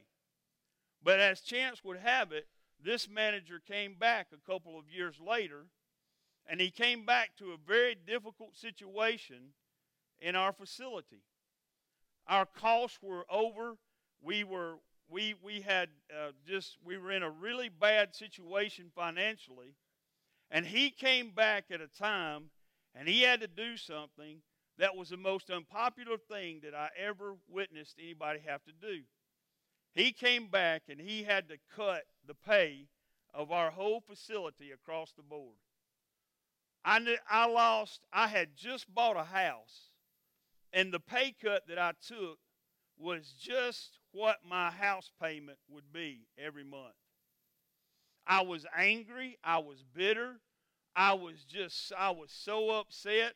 But 1.02 1.20
as 1.20 1.40
chance 1.40 1.84
would 1.84 1.98
have 1.98 2.32
it, 2.32 2.46
this 2.82 3.08
manager 3.08 3.60
came 3.66 3.94
back 3.94 4.28
a 4.32 4.50
couple 4.50 4.78
of 4.78 4.84
years 4.90 5.16
later, 5.20 5.66
and 6.48 6.60
he 6.60 6.70
came 6.70 7.04
back 7.04 7.30
to 7.38 7.52
a 7.52 7.56
very 7.66 7.94
difficult 7.94 8.56
situation 8.56 9.52
in 10.20 10.36
our 10.36 10.52
facility. 10.52 11.22
Our 12.28 12.46
costs 12.46 12.98
were 13.02 13.24
over. 13.30 13.76
We 14.20 14.44
were 14.44 14.74
we 15.08 15.34
we 15.42 15.60
had 15.60 15.88
uh, 16.10 16.32
just 16.46 16.76
we 16.84 16.98
were 16.98 17.12
in 17.12 17.22
a 17.22 17.30
really 17.30 17.68
bad 17.68 18.14
situation 18.14 18.90
financially, 18.94 19.74
and 20.50 20.66
he 20.66 20.90
came 20.90 21.30
back 21.30 21.66
at 21.70 21.80
a 21.80 21.86
time, 21.86 22.50
and 22.94 23.08
he 23.08 23.22
had 23.22 23.40
to 23.40 23.46
do 23.46 23.76
something 23.76 24.38
that 24.78 24.96
was 24.96 25.08
the 25.08 25.16
most 25.16 25.50
unpopular 25.50 26.18
thing 26.18 26.60
that 26.62 26.74
I 26.74 26.88
ever 26.98 27.36
witnessed 27.48 27.96
anybody 27.98 28.40
have 28.46 28.62
to 28.64 28.72
do. 28.72 29.02
He 29.94 30.12
came 30.12 30.48
back 30.48 30.82
and 30.88 31.00
he 31.00 31.22
had 31.22 31.48
to 31.48 31.56
cut 31.74 32.04
the 32.26 32.34
pay 32.34 32.88
of 33.32 33.50
our 33.50 33.70
whole 33.70 34.00
facility 34.00 34.70
across 34.70 35.12
the 35.12 35.22
board. 35.22 35.56
I 36.84 36.98
knew, 36.98 37.16
I 37.28 37.46
lost. 37.46 38.02
I 38.12 38.28
had 38.28 38.56
just 38.56 38.94
bought 38.94 39.16
a 39.16 39.24
house, 39.24 39.90
and 40.72 40.92
the 40.92 41.00
pay 41.00 41.34
cut 41.42 41.66
that 41.66 41.78
I 41.78 41.92
took 42.06 42.38
was 42.98 43.34
just 43.38 43.98
what 44.12 44.36
my 44.48 44.70
house 44.70 45.10
payment 45.20 45.58
would 45.68 45.92
be 45.92 46.28
every 46.38 46.64
month. 46.64 46.94
I 48.26 48.42
was 48.42 48.66
angry. 48.76 49.36
I 49.42 49.58
was 49.58 49.84
bitter. 49.94 50.36
I 50.94 51.14
was 51.14 51.44
just, 51.44 51.92
I 51.96 52.10
was 52.10 52.30
so 52.30 52.70
upset. 52.70 53.34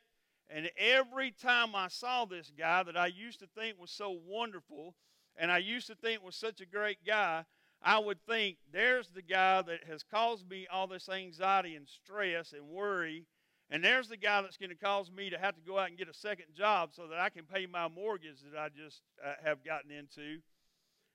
And 0.53 0.69
every 0.77 1.31
time 1.31 1.75
I 1.75 1.87
saw 1.87 2.25
this 2.25 2.51
guy 2.57 2.83
that 2.83 2.97
I 2.97 3.07
used 3.07 3.39
to 3.39 3.47
think 3.57 3.79
was 3.79 3.91
so 3.91 4.19
wonderful, 4.27 4.95
and 5.37 5.49
I 5.49 5.59
used 5.59 5.87
to 5.87 5.95
think 5.95 6.23
was 6.23 6.35
such 6.35 6.59
a 6.59 6.65
great 6.65 6.97
guy, 7.05 7.45
I 7.81 7.99
would 7.99 8.21
think, 8.27 8.57
there's 8.71 9.09
the 9.09 9.21
guy 9.21 9.61
that 9.61 9.85
has 9.87 10.03
caused 10.03 10.49
me 10.49 10.67
all 10.71 10.87
this 10.87 11.07
anxiety 11.09 11.75
and 11.75 11.87
stress 11.87 12.51
and 12.51 12.67
worry. 12.67 13.25
And 13.69 13.83
there's 13.83 14.09
the 14.09 14.17
guy 14.17 14.41
that's 14.41 14.57
going 14.57 14.69
to 14.69 14.75
cause 14.75 15.09
me 15.09 15.29
to 15.29 15.37
have 15.37 15.55
to 15.55 15.61
go 15.61 15.79
out 15.79 15.87
and 15.87 15.97
get 15.97 16.09
a 16.09 16.13
second 16.13 16.47
job 16.53 16.89
so 16.93 17.07
that 17.07 17.17
I 17.17 17.29
can 17.29 17.45
pay 17.45 17.65
my 17.65 17.87
mortgage 17.87 18.41
that 18.41 18.59
I 18.59 18.67
just 18.67 19.01
uh, 19.25 19.33
have 19.43 19.63
gotten 19.63 19.89
into. 19.89 20.41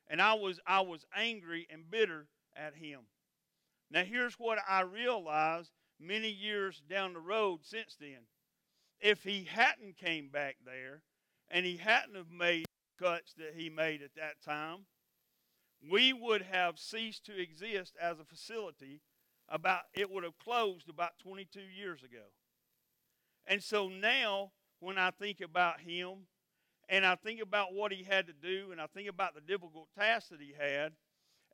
And 0.08 0.22
I 0.22 0.32
was, 0.34 0.58
I 0.66 0.80
was 0.80 1.04
angry 1.14 1.66
and 1.70 1.90
bitter 1.90 2.26
at 2.56 2.74
him. 2.74 3.00
Now, 3.90 4.02
here's 4.02 4.34
what 4.34 4.58
I 4.66 4.80
realized 4.80 5.70
many 6.00 6.30
years 6.30 6.82
down 6.88 7.12
the 7.12 7.20
road 7.20 7.60
since 7.62 7.96
then. 8.00 8.24
If 9.00 9.22
he 9.22 9.44
hadn't 9.44 9.98
came 9.98 10.28
back 10.28 10.56
there 10.64 11.02
and 11.50 11.66
he 11.66 11.76
hadn't 11.76 12.16
have 12.16 12.30
made 12.30 12.66
cuts 12.98 13.34
that 13.34 13.54
he 13.56 13.68
made 13.68 14.02
at 14.02 14.14
that 14.16 14.42
time, 14.44 14.86
we 15.88 16.12
would 16.12 16.42
have 16.42 16.78
ceased 16.78 17.26
to 17.26 17.40
exist 17.40 17.94
as 18.00 18.18
a 18.18 18.24
facility 18.24 19.00
about 19.48 19.82
it 19.94 20.10
would 20.10 20.24
have 20.24 20.38
closed 20.38 20.88
about 20.88 21.18
22 21.22 21.60
years 21.60 22.02
ago. 22.02 22.24
And 23.46 23.62
so 23.62 23.88
now 23.88 24.50
when 24.80 24.98
I 24.98 25.10
think 25.10 25.40
about 25.40 25.80
him 25.80 26.26
and 26.88 27.06
I 27.06 27.14
think 27.16 27.40
about 27.40 27.74
what 27.74 27.92
he 27.92 28.02
had 28.02 28.26
to 28.26 28.32
do 28.32 28.72
and 28.72 28.80
I 28.80 28.86
think 28.86 29.08
about 29.08 29.34
the 29.34 29.40
difficult 29.40 29.88
task 29.96 30.30
that 30.30 30.40
he 30.40 30.54
had 30.58 30.92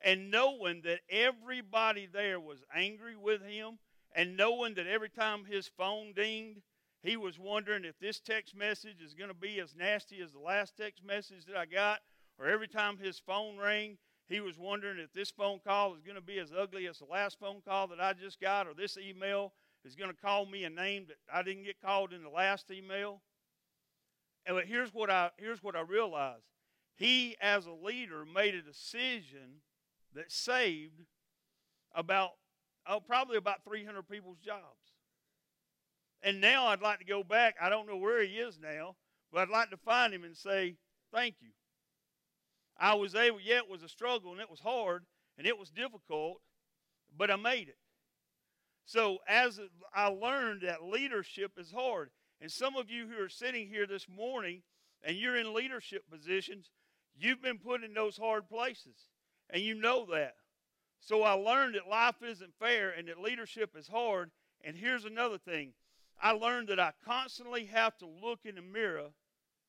and 0.03 0.31
knowing 0.31 0.81
that 0.83 1.01
everybody 1.09 2.07
there 2.11 2.39
was 2.39 2.63
angry 2.73 3.15
with 3.15 3.41
him 3.43 3.79
and 4.15 4.37
knowing 4.37 4.73
that 4.75 4.87
every 4.87 5.09
time 5.09 5.45
his 5.45 5.67
phone 5.67 6.13
dinged 6.15 6.61
he 7.03 7.17
was 7.17 7.37
wondering 7.37 7.83
if 7.83 7.99
this 7.99 8.21
text 8.21 8.55
message 8.55 9.01
is 9.05 9.13
going 9.13 9.27
to 9.27 9.35
be 9.35 9.59
as 9.59 9.75
nasty 9.75 10.21
as 10.21 10.31
the 10.31 10.39
last 10.39 10.77
text 10.77 11.03
message 11.05 11.45
that 11.47 11.57
I 11.57 11.65
got, 11.65 11.99
or 12.39 12.47
every 12.47 12.67
time 12.67 12.97
his 12.97 13.19
phone 13.19 13.57
rang, 13.57 13.97
he 14.29 14.39
was 14.39 14.57
wondering 14.57 14.99
if 14.99 15.11
this 15.11 15.29
phone 15.29 15.59
call 15.67 15.95
is 15.95 16.01
going 16.01 16.15
to 16.15 16.21
be 16.21 16.39
as 16.39 16.53
ugly 16.57 16.87
as 16.87 16.99
the 16.99 17.05
last 17.05 17.37
phone 17.39 17.61
call 17.67 17.87
that 17.87 17.99
I 17.99 18.13
just 18.13 18.39
got, 18.39 18.67
or 18.67 18.73
this 18.73 18.97
email 18.97 19.51
is 19.83 19.95
going 19.95 20.09
to 20.09 20.15
call 20.15 20.45
me 20.45 20.63
a 20.63 20.69
name 20.69 21.05
that 21.09 21.17
I 21.31 21.43
didn't 21.43 21.65
get 21.65 21.81
called 21.81 22.13
in 22.13 22.23
the 22.23 22.29
last 22.29 22.71
email. 22.71 23.21
And 24.45 24.55
but 24.55 24.65
here's 24.65 24.93
what 24.93 25.09
I 25.09 25.31
here's 25.37 25.61
what 25.61 25.75
I 25.75 25.81
realized. 25.81 26.45
He, 26.95 27.35
as 27.41 27.65
a 27.65 27.71
leader, 27.71 28.23
made 28.25 28.55
a 28.55 28.61
decision 28.61 29.61
that 30.13 30.31
saved 30.31 31.01
about 31.93 32.31
oh, 32.87 32.99
probably 33.01 33.37
about 33.37 33.65
300 33.65 34.07
people's 34.07 34.37
jobs. 34.37 34.92
And 36.23 36.39
now 36.39 36.67
I'd 36.67 36.81
like 36.81 36.99
to 36.99 37.05
go 37.05 37.23
back. 37.23 37.55
I 37.61 37.69
don't 37.69 37.87
know 37.87 37.97
where 37.97 38.23
he 38.23 38.35
is 38.35 38.57
now, 38.57 38.95
but 39.31 39.41
I'd 39.41 39.49
like 39.49 39.69
to 39.71 39.77
find 39.77 40.13
him 40.13 40.23
and 40.23 40.35
say, 40.35 40.75
Thank 41.11 41.35
you. 41.41 41.49
I 42.77 42.95
was 42.95 43.13
able, 43.13 43.39
yeah, 43.39 43.57
it 43.57 43.69
was 43.69 43.83
a 43.83 43.89
struggle 43.89 44.31
and 44.31 44.41
it 44.41 44.49
was 44.49 44.59
hard 44.59 45.05
and 45.37 45.45
it 45.45 45.57
was 45.57 45.69
difficult, 45.69 46.41
but 47.15 47.29
I 47.29 47.35
made 47.35 47.67
it. 47.67 47.77
So 48.85 49.19
as 49.27 49.59
I 49.93 50.07
learned 50.07 50.61
that 50.61 50.83
leadership 50.83 51.51
is 51.57 51.71
hard. 51.71 52.09
And 52.41 52.51
some 52.51 52.75
of 52.75 52.89
you 52.89 53.07
who 53.07 53.23
are 53.23 53.29
sitting 53.29 53.67
here 53.67 53.85
this 53.85 54.07
morning 54.09 54.63
and 55.03 55.15
you're 55.15 55.37
in 55.37 55.53
leadership 55.53 56.03
positions, 56.11 56.71
you've 57.15 57.41
been 57.41 57.59
put 57.59 57.83
in 57.83 57.93
those 57.93 58.17
hard 58.17 58.49
places. 58.49 59.07
And 59.49 59.61
you 59.61 59.75
know 59.75 60.05
that. 60.11 60.33
So 60.99 61.21
I 61.21 61.33
learned 61.33 61.75
that 61.75 61.87
life 61.87 62.15
isn't 62.23 62.55
fair 62.59 62.89
and 62.89 63.07
that 63.07 63.21
leadership 63.21 63.75
is 63.77 63.87
hard. 63.87 64.31
And 64.63 64.75
here's 64.75 65.05
another 65.05 65.37
thing 65.37 65.73
I 66.21 66.31
learned 66.31 66.69
that 66.69 66.79
I 66.79 66.93
constantly 67.05 67.65
have 67.65 67.97
to 67.97 68.05
look 68.05 68.39
in 68.45 68.55
the 68.55 68.61
mirror 68.61 69.09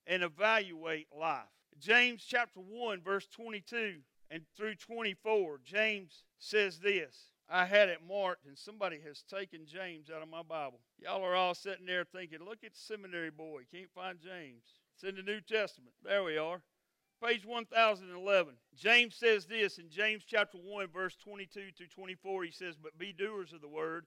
and 0.06 0.22
evaluate 0.22 1.08
life. 1.16 1.42
James 1.78 2.24
chapter 2.26 2.60
1, 2.60 3.02
verse 3.02 3.26
22 3.26 3.96
and 4.30 4.42
through 4.56 4.74
24, 4.76 5.60
James 5.64 6.24
says 6.38 6.78
this. 6.78 7.30
I 7.48 7.66
had 7.66 7.90
it 7.90 8.00
marked, 8.08 8.46
and 8.46 8.58
somebody 8.58 8.98
has 9.06 9.22
taken 9.22 9.66
James 9.66 10.08
out 10.10 10.22
of 10.22 10.30
my 10.30 10.42
Bible. 10.42 10.80
Y'all 10.98 11.22
are 11.22 11.34
all 11.34 11.54
sitting 11.54 11.86
there 11.86 12.04
thinking, 12.04 12.38
look 12.44 12.64
at 12.64 12.74
seminary 12.74 13.30
boy. 13.30 13.62
Can't 13.70 13.92
find 13.94 14.18
James. 14.18 14.62
It's 14.94 15.04
in 15.04 15.16
the 15.16 15.22
New 15.22 15.40
Testament. 15.40 15.92
There 16.02 16.24
we 16.24 16.38
are. 16.38 16.62
Page 17.22 17.44
1011. 17.44 18.54
James 18.74 19.14
says 19.14 19.46
this 19.46 19.78
in 19.78 19.90
James 19.90 20.24
chapter 20.26 20.58
1, 20.58 20.88
verse 20.88 21.16
22 21.22 21.60
through 21.76 21.86
24. 21.94 22.44
He 22.44 22.50
says, 22.50 22.76
But 22.82 22.98
be 22.98 23.12
doers 23.12 23.52
of 23.52 23.60
the 23.60 23.68
word 23.68 24.06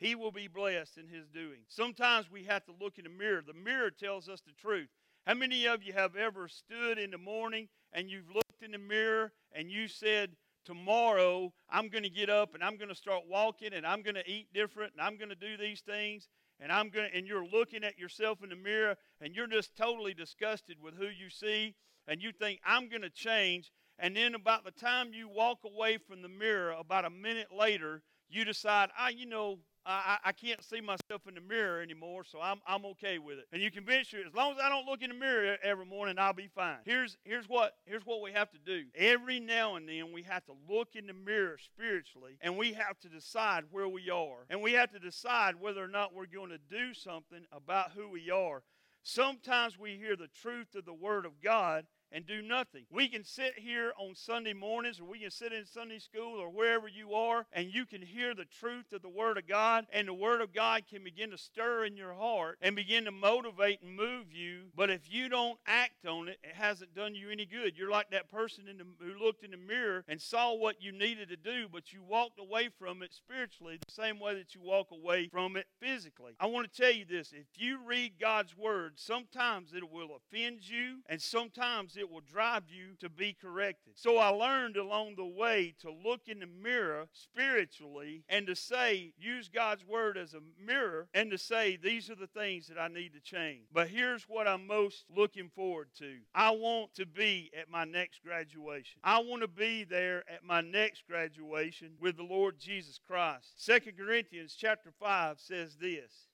he 0.00 0.14
will 0.14 0.32
be 0.32 0.48
blessed 0.48 0.96
in 0.96 1.06
his 1.06 1.28
doing. 1.28 1.60
Sometimes 1.68 2.30
we 2.30 2.44
have 2.44 2.64
to 2.64 2.72
look 2.80 2.98
in 2.98 3.04
the 3.04 3.10
mirror. 3.10 3.42
The 3.46 3.52
mirror 3.52 3.90
tells 3.90 4.28
us 4.28 4.40
the 4.40 4.52
truth. 4.52 4.88
How 5.26 5.34
many 5.34 5.66
of 5.66 5.82
you 5.82 5.92
have 5.92 6.16
ever 6.16 6.48
stood 6.48 6.98
in 6.98 7.10
the 7.10 7.18
morning 7.18 7.68
and 7.92 8.10
you've 8.10 8.34
looked 8.34 8.62
in 8.62 8.72
the 8.72 8.78
mirror 8.78 9.30
and 9.52 9.70
you 9.70 9.86
said, 9.86 10.30
Tomorrow 10.64 11.52
I'm 11.70 11.88
going 11.88 12.02
to 12.04 12.10
get 12.10 12.28
up 12.28 12.54
and 12.54 12.62
I'm 12.62 12.76
going 12.76 12.88
to 12.88 12.94
start 12.94 13.22
walking 13.28 13.72
and 13.72 13.86
I'm 13.86 14.02
going 14.02 14.14
to 14.14 14.30
eat 14.30 14.48
different 14.52 14.92
and 14.92 15.00
I'm 15.00 15.16
going 15.16 15.30
to 15.30 15.34
do 15.34 15.56
these 15.56 15.80
things 15.80 16.28
and 16.60 16.70
I'm 16.70 16.90
going 16.90 17.10
to, 17.10 17.16
and 17.16 17.26
you're 17.26 17.46
looking 17.46 17.82
at 17.82 17.98
yourself 17.98 18.42
in 18.42 18.50
the 18.50 18.56
mirror 18.56 18.96
and 19.20 19.34
you're 19.34 19.46
just 19.46 19.74
totally 19.74 20.12
disgusted 20.12 20.76
with 20.82 20.94
who 20.94 21.06
you 21.06 21.30
see 21.30 21.74
and 22.06 22.22
you 22.22 22.30
think 22.32 22.60
I'm 22.64 22.88
going 22.88 23.02
to 23.02 23.10
change 23.10 23.72
and 23.98 24.14
then 24.16 24.34
about 24.34 24.64
the 24.64 24.70
time 24.70 25.12
you 25.12 25.28
walk 25.28 25.60
away 25.64 25.96
from 25.96 26.20
the 26.22 26.28
mirror 26.28 26.72
about 26.78 27.06
a 27.06 27.10
minute 27.10 27.48
later 27.56 28.02
you 28.30 28.44
decide, 28.44 28.90
ah, 28.96 29.08
you 29.08 29.26
know, 29.26 29.58
I, 29.90 30.18
I 30.24 30.32
can't 30.32 30.62
see 30.62 30.80
myself 30.80 31.26
in 31.28 31.34
the 31.34 31.40
mirror 31.40 31.82
anymore, 31.82 32.24
so 32.24 32.40
I'm, 32.40 32.60
I'm 32.66 32.84
okay 32.86 33.18
with 33.18 33.38
it. 33.38 33.46
And 33.52 33.60
you 33.60 33.70
convince 33.70 34.12
you, 34.12 34.20
as 34.26 34.34
long 34.34 34.52
as 34.52 34.58
I 34.62 34.68
don't 34.68 34.86
look 34.86 35.02
in 35.02 35.10
the 35.10 35.16
mirror 35.16 35.56
every 35.62 35.86
morning, 35.86 36.16
I'll 36.18 36.32
be 36.32 36.48
fine. 36.54 36.78
Here's, 36.84 37.16
here's, 37.24 37.48
what, 37.48 37.74
here's 37.84 38.06
what 38.06 38.20
we 38.20 38.32
have 38.32 38.50
to 38.50 38.58
do. 38.58 38.84
Every 38.94 39.40
now 39.40 39.76
and 39.76 39.88
then, 39.88 40.12
we 40.12 40.22
have 40.22 40.44
to 40.46 40.52
look 40.68 40.94
in 40.94 41.06
the 41.06 41.12
mirror 41.12 41.58
spiritually, 41.58 42.38
and 42.40 42.56
we 42.56 42.72
have 42.74 42.98
to 43.00 43.08
decide 43.08 43.64
where 43.70 43.88
we 43.88 44.10
are. 44.10 44.46
And 44.48 44.62
we 44.62 44.72
have 44.72 44.92
to 44.92 44.98
decide 44.98 45.54
whether 45.60 45.82
or 45.82 45.88
not 45.88 46.14
we're 46.14 46.26
going 46.26 46.50
to 46.50 46.58
do 46.70 46.94
something 46.94 47.44
about 47.52 47.92
who 47.92 48.08
we 48.08 48.30
are. 48.30 48.62
Sometimes 49.02 49.78
we 49.78 49.96
hear 49.96 50.14
the 50.14 50.28
truth 50.42 50.74
of 50.74 50.84
the 50.84 50.92
Word 50.92 51.24
of 51.24 51.40
God, 51.42 51.86
and 52.12 52.26
do 52.26 52.42
nothing. 52.42 52.84
We 52.90 53.08
can 53.08 53.24
sit 53.24 53.58
here 53.58 53.92
on 53.98 54.14
Sunday 54.14 54.52
mornings 54.52 55.00
or 55.00 55.04
we 55.04 55.20
can 55.20 55.30
sit 55.30 55.52
in 55.52 55.64
Sunday 55.66 55.98
school 55.98 56.40
or 56.40 56.48
wherever 56.50 56.88
you 56.88 57.14
are 57.14 57.46
and 57.52 57.72
you 57.72 57.86
can 57.86 58.02
hear 58.02 58.34
the 58.34 58.44
truth 58.44 58.92
of 58.92 59.02
the 59.02 59.08
Word 59.08 59.38
of 59.38 59.46
God 59.46 59.86
and 59.92 60.08
the 60.08 60.14
Word 60.14 60.40
of 60.40 60.52
God 60.52 60.82
can 60.88 61.04
begin 61.04 61.30
to 61.30 61.38
stir 61.38 61.84
in 61.84 61.96
your 61.96 62.14
heart 62.14 62.58
and 62.60 62.74
begin 62.74 63.04
to 63.04 63.10
motivate 63.10 63.82
and 63.82 63.94
move 63.94 64.32
you. 64.32 64.64
But 64.74 64.90
if 64.90 65.12
you 65.12 65.28
don't 65.28 65.58
act 65.66 66.06
on 66.06 66.28
it, 66.28 66.38
it 66.42 66.54
hasn't 66.54 66.94
done 66.94 67.14
you 67.14 67.30
any 67.30 67.46
good. 67.46 67.76
You're 67.76 67.90
like 67.90 68.10
that 68.10 68.30
person 68.30 68.64
the, 68.66 69.04
who 69.04 69.24
looked 69.24 69.44
in 69.44 69.50
the 69.50 69.56
mirror 69.56 70.04
and 70.08 70.20
saw 70.20 70.54
what 70.54 70.82
you 70.82 70.92
needed 70.92 71.28
to 71.28 71.36
do, 71.36 71.66
but 71.70 71.92
you 71.92 72.02
walked 72.02 72.38
away 72.38 72.68
from 72.78 73.02
it 73.02 73.12
spiritually 73.12 73.78
the 73.86 73.92
same 73.92 74.18
way 74.18 74.34
that 74.34 74.54
you 74.54 74.60
walk 74.60 74.88
away 74.90 75.28
from 75.28 75.56
it 75.56 75.66
physically. 75.80 76.32
I 76.40 76.46
want 76.46 76.70
to 76.72 76.80
tell 76.80 76.92
you 76.92 77.04
this 77.04 77.32
if 77.32 77.46
you 77.56 77.78
read 77.84 78.14
God's 78.20 78.56
Word, 78.56 78.94
sometimes 78.96 79.72
it 79.74 79.90
will 79.90 80.16
offend 80.16 80.68
you 80.68 80.98
and 81.08 81.20
sometimes 81.20 81.96
it 82.00 82.10
will 82.10 82.22
drive 82.22 82.64
you 82.68 82.94
to 83.00 83.08
be 83.08 83.36
corrected. 83.40 83.92
So 83.96 84.18
I 84.18 84.28
learned 84.28 84.76
along 84.76 85.14
the 85.16 85.26
way 85.26 85.74
to 85.80 85.90
look 85.90 86.22
in 86.26 86.40
the 86.40 86.46
mirror 86.46 87.08
spiritually 87.12 88.24
and 88.28 88.46
to 88.46 88.56
say, 88.56 89.12
use 89.18 89.48
God's 89.48 89.84
word 89.86 90.16
as 90.16 90.34
a 90.34 90.40
mirror 90.64 91.08
and 91.14 91.30
to 91.30 91.38
say, 91.38 91.76
these 91.76 92.10
are 92.10 92.14
the 92.16 92.26
things 92.26 92.66
that 92.68 92.78
I 92.78 92.88
need 92.88 93.12
to 93.12 93.20
change. 93.20 93.66
But 93.72 93.88
here's 93.88 94.24
what 94.24 94.48
I'm 94.48 94.66
most 94.66 95.04
looking 95.14 95.50
forward 95.54 95.88
to 95.98 96.16
I 96.34 96.50
want 96.50 96.94
to 96.94 97.06
be 97.06 97.50
at 97.58 97.70
my 97.70 97.84
next 97.84 98.22
graduation. 98.24 99.00
I 99.04 99.18
want 99.18 99.42
to 99.42 99.48
be 99.48 99.84
there 99.84 100.24
at 100.28 100.44
my 100.44 100.60
next 100.60 101.06
graduation 101.06 101.92
with 102.00 102.16
the 102.16 102.22
Lord 102.22 102.58
Jesus 102.58 102.98
Christ. 103.06 103.52
Second 103.56 103.96
Corinthians 103.98 104.56
chapter 104.58 104.90
5 104.98 105.38
says 105.38 105.76
this 105.76 106.28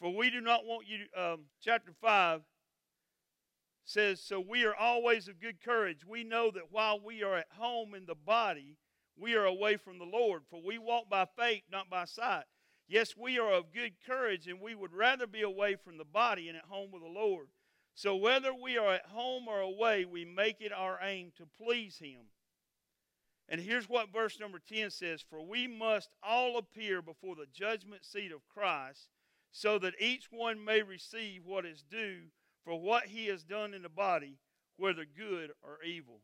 For 0.00 0.14
we 0.14 0.30
do 0.30 0.40
not 0.40 0.64
want 0.64 0.86
you, 0.86 1.06
um, 1.20 1.44
chapter 1.62 1.92
5 2.00 2.42
says, 3.88 4.20
So 4.20 4.38
we 4.38 4.64
are 4.64 4.74
always 4.74 5.28
of 5.28 5.40
good 5.40 5.62
courage. 5.64 6.04
We 6.06 6.22
know 6.22 6.50
that 6.50 6.70
while 6.70 7.00
we 7.00 7.22
are 7.22 7.36
at 7.36 7.48
home 7.56 7.94
in 7.94 8.04
the 8.06 8.14
body, 8.14 8.76
we 9.16 9.34
are 9.34 9.46
away 9.46 9.76
from 9.76 9.98
the 9.98 10.04
Lord, 10.04 10.42
for 10.50 10.60
we 10.62 10.78
walk 10.78 11.08
by 11.08 11.26
faith, 11.36 11.62
not 11.72 11.90
by 11.90 12.04
sight. 12.04 12.44
Yes, 12.86 13.16
we 13.16 13.38
are 13.38 13.52
of 13.52 13.72
good 13.72 13.94
courage, 14.06 14.46
and 14.46 14.60
we 14.60 14.74
would 14.74 14.92
rather 14.92 15.26
be 15.26 15.42
away 15.42 15.76
from 15.76 15.98
the 15.98 16.04
body 16.04 16.48
and 16.48 16.56
at 16.56 16.64
home 16.64 16.90
with 16.92 17.02
the 17.02 17.08
Lord. 17.08 17.48
So 17.94 18.14
whether 18.14 18.54
we 18.54 18.78
are 18.78 18.94
at 18.94 19.06
home 19.06 19.48
or 19.48 19.60
away, 19.60 20.04
we 20.04 20.24
make 20.24 20.60
it 20.60 20.72
our 20.72 20.98
aim 21.02 21.32
to 21.36 21.44
please 21.60 21.98
Him. 21.98 22.20
And 23.48 23.60
here's 23.60 23.88
what 23.88 24.12
verse 24.12 24.38
number 24.38 24.60
10 24.60 24.90
says 24.90 25.24
For 25.28 25.42
we 25.42 25.66
must 25.66 26.10
all 26.22 26.58
appear 26.58 27.02
before 27.02 27.34
the 27.34 27.46
judgment 27.52 28.04
seat 28.04 28.32
of 28.32 28.46
Christ, 28.48 29.08
so 29.50 29.78
that 29.78 29.94
each 29.98 30.26
one 30.30 30.62
may 30.62 30.82
receive 30.82 31.42
what 31.44 31.64
is 31.64 31.82
due 31.90 32.28
for 32.64 32.78
what 32.78 33.04
he 33.06 33.26
has 33.26 33.42
done 33.42 33.74
in 33.74 33.82
the 33.82 33.88
body, 33.88 34.38
whether 34.76 35.04
good 35.04 35.50
or 35.62 35.82
evil. 35.84 36.20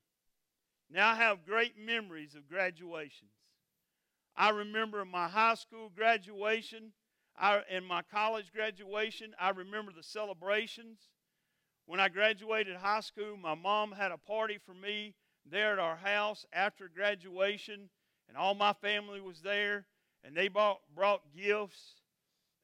Now 0.91 1.13
I 1.13 1.15
have 1.17 1.47
great 1.47 1.79
memories 1.79 2.35
of 2.35 2.49
graduations. 2.49 3.31
I 4.37 4.51
remember 4.51 5.05
my 5.05 5.29
high 5.29 5.55
school 5.55 5.91
graduation 5.95 6.93
I, 7.37 7.63
and 7.71 7.87
my 7.87 8.03
college 8.03 8.53
graduation. 8.53 9.35
I 9.39 9.51
remember 9.51 9.93
the 9.93 10.03
celebrations. 10.03 10.99
When 11.87 12.01
I 12.01 12.09
graduated 12.09 12.77
high 12.77 13.01
school, 13.01 13.37
my 13.37 13.55
mom 13.55 13.93
had 13.93 14.13
a 14.13 14.19
party 14.19 14.59
for 14.65 14.75
me 14.75 15.15
there 15.45 15.73
at 15.73 15.79
our 15.79 15.97
house 15.97 16.47
after 16.53 16.89
graduation, 16.89 17.91
and 18.29 18.37
all 18.37 18.55
my 18.55 18.73
family 18.73 19.21
was 19.21 19.43
there, 19.43 19.87
and 20.25 20.35
they 20.35 20.49
brought, 20.49 20.81
brought 20.95 21.23
gifts, 21.37 22.01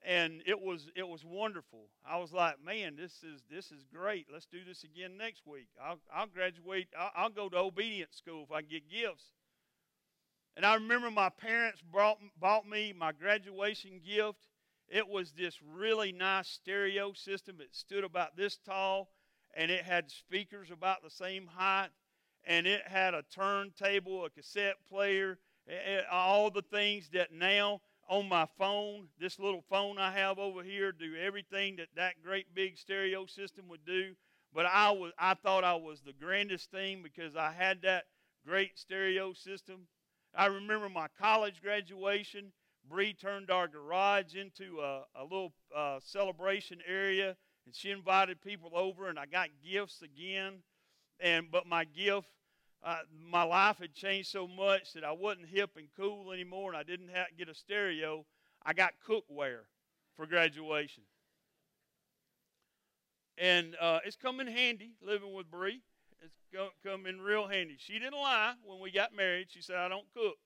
and 0.03 0.43
it 0.47 0.61
was 0.61 0.89
it 0.97 1.07
was 1.07 1.25
wonderful. 1.25 1.87
I 2.09 2.19
was 2.19 2.33
like, 2.33 2.63
man, 2.65 2.97
this 2.97 3.23
is 3.23 3.43
this 3.51 3.67
is 3.67 3.85
great. 3.93 4.27
Let's 4.33 4.47
do 4.47 4.65
this 4.67 4.85
again 4.85 5.17
next 5.17 5.47
week. 5.47 5.69
I'll 5.83 6.01
I'll 6.15 6.27
graduate. 6.27 6.89
I'll, 6.99 7.11
I'll 7.15 7.31
go 7.31 7.49
to 7.49 7.59
obedience 7.59 8.17
school 8.17 8.45
if 8.45 8.53
I 8.53 8.63
get 8.63 8.91
gifts. 8.91 9.25
And 10.57 10.67
I 10.67 10.75
remember 10.75 11.11
my 11.11 11.29
parents 11.29 11.83
brought 11.83 12.19
bought 12.39 12.69
me 12.69 12.93
my 12.97 13.13
graduation 13.13 14.01
gift. 14.05 14.47
It 14.89 15.09
was 15.09 15.33
this 15.33 15.57
really 15.63 16.11
nice 16.11 16.49
stereo 16.49 17.13
system. 17.13 17.61
It 17.61 17.75
stood 17.75 18.03
about 18.03 18.37
this 18.37 18.57
tall, 18.57 19.11
and 19.55 19.71
it 19.71 19.85
had 19.85 20.11
speakers 20.11 20.71
about 20.71 21.03
the 21.03 21.11
same 21.11 21.47
height 21.47 21.91
and 22.45 22.67
it 22.67 22.83
had 22.87 23.15
a 23.15 23.23
turntable, 23.35 24.25
a 24.25 24.31
cassette 24.31 24.77
player, 24.89 25.39
all 26.11 26.51
the 26.51 26.63
things 26.63 27.09
that 27.13 27.33
now 27.33 27.81
on 28.11 28.29
my 28.29 28.47
phone, 28.59 29.07
this 29.19 29.39
little 29.39 29.65
phone 29.71 29.97
I 29.97 30.11
have 30.13 30.39
over 30.39 30.63
here, 30.63 30.93
do 30.93 31.15
everything 31.17 31.77
that 31.77 31.89
that 31.97 32.23
great 32.23 32.55
big 32.55 32.77
stereo 32.77 33.25
system 33.25 33.67
would 33.69 33.87
do. 33.87 34.15
But 34.53 34.67
I 34.67 34.91
was, 34.91 35.13
I 35.17 35.35
thought 35.35 35.63
I 35.63 35.77
was 35.77 36.01
the 36.01 36.13
grandest 36.13 36.73
thing 36.73 37.03
because 37.03 37.37
I 37.37 37.53
had 37.53 37.83
that 37.83 38.05
great 38.45 38.77
stereo 38.77 39.33
system. 39.33 39.87
I 40.35 40.47
remember 40.47 40.89
my 40.89 41.07
college 41.19 41.63
graduation. 41.63 42.53
Bree 42.89 43.15
turned 43.15 43.51
our 43.51 43.69
garage 43.69 44.35
into 44.35 44.81
a, 44.81 45.05
a 45.15 45.23
little 45.23 45.53
uh, 45.75 46.01
celebration 46.03 46.81
area, 46.89 47.37
and 47.65 47.75
she 47.75 47.93
invited 47.93 48.43
people 48.43 48.73
over, 48.75 49.09
and 49.09 49.19
I 49.19 49.27
got 49.27 49.51
gifts 49.65 50.03
again 50.03 50.63
and 51.21 51.51
but 51.51 51.67
my 51.67 51.85
gift, 51.85 52.29
uh, 52.83 52.99
my 53.31 53.43
life 53.43 53.79
had 53.79 53.93
changed 53.95 54.31
so 54.31 54.47
much 54.47 54.95
that 54.95 55.05
I 55.05 55.13
wasn't 55.13 55.47
hip 55.47 55.71
and 55.77 55.89
cool 55.97 56.33
anymore, 56.33 56.71
and 56.71 56.79
I 56.79 56.83
didn't 56.83 57.09
have, 57.09 57.27
get 57.37 57.49
a 57.49 57.55
stereo. 57.55 58.25
I 58.65 58.73
got 58.73 58.93
cookware 59.07 59.65
for 60.15 60.27
graduation, 60.27 61.05
and 63.39 63.77
uh, 63.81 64.01
it's 64.05 64.17
come 64.17 64.41
in 64.41 64.47
handy 64.47 64.93
living 65.03 65.33
with 65.35 65.51
Bree. 65.51 65.83
It's 66.23 66.35
come 66.85 67.07
in 67.07 67.21
real 67.21 67.49
handy. 67.49 67.77
She 67.79 67.99
didn't 67.99 68.19
lie 68.19 68.55
when 68.65 68.81
we 68.81 68.91
got 68.91 69.15
married. 69.15 69.49
She 69.51 69.63
said 69.63 69.77
I 69.77 69.89
don't 69.89 70.07
cook. 70.15 70.37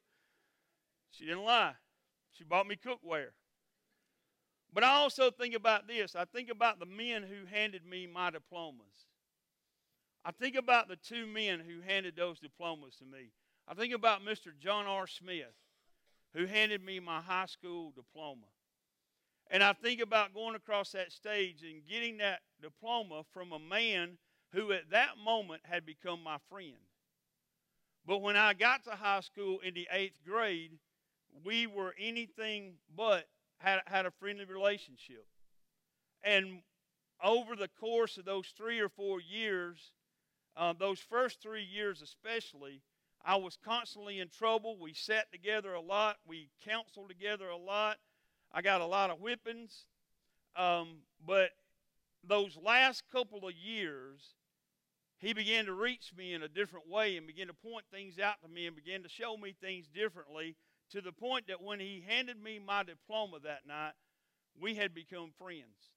She 1.11 1.25
didn't 1.25 1.45
lie. 1.45 1.75
She 2.33 2.45
bought 2.45 2.67
me 2.67 2.77
cookware. 2.77 3.31
But 4.73 4.83
I 4.83 4.95
also 4.95 5.31
think 5.31 5.55
about 5.55 5.87
this. 5.87 6.17
I 6.17 6.25
think 6.25 6.51
about 6.51 6.81
the 6.81 6.87
men 6.87 7.23
who 7.23 7.47
handed 7.47 7.87
me 7.87 8.09
my 8.13 8.31
diplomas. 8.31 9.07
I 10.25 10.33
think 10.33 10.57
about 10.57 10.89
the 10.89 10.97
two 10.97 11.27
men 11.27 11.61
who 11.61 11.81
handed 11.87 12.17
those 12.17 12.41
diplomas 12.41 12.97
to 12.97 13.05
me. 13.05 13.31
I 13.69 13.75
think 13.75 13.93
about 13.93 14.25
Mr. 14.25 14.57
John 14.59 14.87
R. 14.87 15.07
Smith, 15.07 15.55
who 16.35 16.47
handed 16.47 16.83
me 16.83 16.99
my 17.01 17.21
high 17.21 17.47
school 17.47 17.93
diploma. 17.95 18.47
And 19.51 19.63
I 19.63 19.75
think 19.75 20.01
about 20.01 20.35
going 20.35 20.55
across 20.55 20.93
that 20.93 21.13
stage 21.13 21.63
and 21.63 21.87
getting 21.87 22.19
that 22.19 22.41
diploma 22.63 23.23
from 23.33 23.53
a 23.53 23.59
man 23.59 24.17
who 24.53 24.73
at 24.73 24.91
that 24.91 25.19
moment 25.23 25.61
had 25.65 25.85
become 25.85 26.23
my 26.23 26.39
friend. 26.51 26.73
But 28.07 28.19
when 28.19 28.37
I 28.37 28.55
got 28.55 28.85
to 28.85 28.93
high 28.93 29.21
school 29.21 29.61
in 29.61 29.75
the 29.75 29.89
eighth 29.91 30.19
grade, 30.27 30.73
we 31.45 31.67
were 31.67 31.95
anything 31.99 32.75
but 32.95 33.27
had, 33.59 33.81
had 33.87 34.07
a 34.07 34.11
friendly 34.11 34.45
relationship. 34.45 35.27
And 36.23 36.63
over 37.23 37.57
the 37.57 37.69
course 37.69 38.17
of 38.17 38.25
those 38.25 38.53
three 38.57 38.81
or 38.81 38.89
four 38.89 39.21
years, 39.21 39.93
uh, 40.57 40.73
those 40.79 40.99
first 40.99 41.43
three 41.43 41.65
years, 41.65 42.03
especially, 42.03 42.81
I 43.25 43.37
was 43.37 43.59
constantly 43.65 44.21
in 44.21 44.29
trouble. 44.29 44.77
We 44.79 44.95
sat 44.95 45.33
together 45.33 45.75
a 45.75 45.81
lot, 45.81 46.17
we 46.27 46.51
counseled 46.65 47.09
together 47.09 47.49
a 47.49 47.57
lot. 47.57 47.97
I 48.53 48.63
got 48.63 48.81
a 48.81 48.87
lot 48.87 49.11
of 49.11 49.19
whippings. 49.19 49.87
Um, 50.57 50.99
but 51.27 51.51
those 52.23 52.57
last 52.63 53.03
couple 53.11 53.49
of 53.49 53.55
years, 53.55 54.21
he 55.19 55.33
began 55.33 55.65
to 55.65 55.73
reach 55.73 56.13
me 56.17 56.35
in 56.35 56.43
a 56.43 56.49
different 56.49 56.89
way 56.89 57.17
and 57.17 57.27
began 57.27 57.49
to 57.49 57.55
point 57.55 57.85
things 57.91 58.19
out 58.19 58.41
to 58.43 58.49
me 58.49 58.67
and 58.67 58.77
began 58.77 59.03
to 59.03 59.09
show 59.09 59.37
me 59.37 59.55
things 59.61 59.89
differently 59.89 60.55
to 60.91 61.01
the 61.01 61.13
point 61.13 61.49
that 61.49 61.63
when 61.63 61.81
he 61.81 62.05
handed 62.07 62.41
me 62.41 62.61
my 62.65 62.83
diploma 62.83 63.39
that 63.43 63.67
night, 63.67 63.95
we 64.61 64.75
had 64.75 64.95
become 64.95 65.33
friends. 65.39 65.94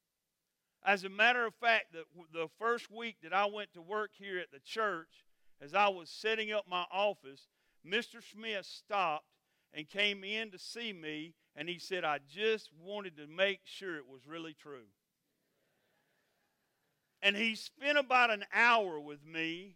As 0.86 1.04
a 1.04 1.10
matter 1.10 1.46
of 1.46 1.54
fact, 1.56 1.94
the, 1.94 2.04
the 2.32 2.48
first 2.60 2.90
week 2.90 3.18
that 3.24 3.34
I 3.34 3.46
went 3.46 3.74
to 3.74 3.82
work 3.82 4.12
here 4.14 4.40
at 4.40 4.52
the 4.52 4.60
church, 4.60 5.26
as 5.62 5.74
I 5.74 5.88
was 5.90 6.10
setting 6.10 6.52
up 6.52 6.66
my 6.70 6.86
office, 6.92 7.48
Mr. 7.86 8.22
Smith 8.24 8.66
stopped 8.66 9.26
and 9.74 9.90
came 9.90 10.24
in 10.24 10.52
to 10.52 10.60
see 10.60 10.94
me, 10.94 11.34
and 11.56 11.68
he 11.68 11.80
said, 11.80 12.04
I 12.04 12.20
just 12.30 12.70
wanted 12.80 13.18
to 13.18 13.28
make 13.28 13.62
sure 13.66 13.98
it 13.98 14.08
was 14.08 14.28
really 14.28 14.54
true. 14.54 14.88
And 17.22 17.36
he 17.36 17.56
spent 17.56 17.98
about 17.98 18.32
an 18.32 18.46
hour 18.54 19.00
with 19.00 19.26
me, 19.26 19.76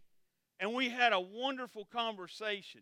and 0.60 0.74
we 0.74 0.90
had 0.90 1.12
a 1.12 1.20
wonderful 1.20 1.86
conversation. 1.86 2.82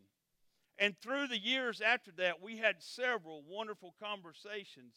And 0.77 0.95
through 1.01 1.27
the 1.27 1.37
years 1.37 1.81
after 1.81 2.11
that, 2.17 2.41
we 2.41 2.57
had 2.57 2.81
several 2.81 3.43
wonderful 3.47 3.95
conversations. 4.01 4.95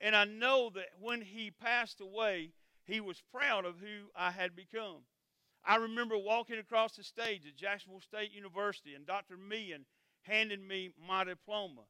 And 0.00 0.14
I 0.14 0.24
know 0.24 0.70
that 0.74 0.88
when 1.00 1.20
he 1.20 1.50
passed 1.50 2.00
away, 2.00 2.52
he 2.84 3.00
was 3.00 3.22
proud 3.32 3.64
of 3.64 3.78
who 3.80 4.10
I 4.16 4.30
had 4.30 4.54
become. 4.54 5.02
I 5.64 5.76
remember 5.76 6.16
walking 6.16 6.58
across 6.58 6.96
the 6.96 7.04
stage 7.04 7.46
at 7.46 7.56
Jacksonville 7.56 8.00
State 8.00 8.32
University 8.32 8.94
and 8.94 9.06
Dr. 9.06 9.36
Meehan 9.36 9.84
handed 10.22 10.60
me 10.60 10.90
my 11.06 11.24
diploma. 11.24 11.82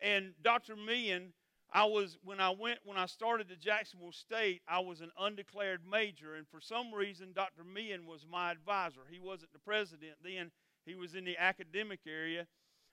And 0.00 0.34
Dr. 0.42 0.76
Meehan, 0.76 1.32
I 1.72 1.84
was 1.84 2.16
when 2.22 2.40
I 2.40 2.50
went 2.50 2.78
when 2.84 2.96
I 2.96 3.06
started 3.06 3.50
at 3.50 3.60
Jacksonville 3.60 4.12
State, 4.12 4.62
I 4.68 4.78
was 4.78 5.00
an 5.00 5.10
undeclared 5.18 5.80
major, 5.90 6.34
and 6.34 6.46
for 6.48 6.60
some 6.60 6.94
reason 6.94 7.32
Dr. 7.34 7.64
Meehan 7.64 8.06
was 8.06 8.24
my 8.30 8.50
advisor. 8.50 9.00
He 9.10 9.18
wasn't 9.18 9.52
the 9.52 9.58
president 9.58 10.14
then, 10.22 10.50
he 10.86 10.94
was 10.94 11.14
in 11.14 11.24
the 11.24 11.36
academic 11.36 12.00
area, 12.06 12.46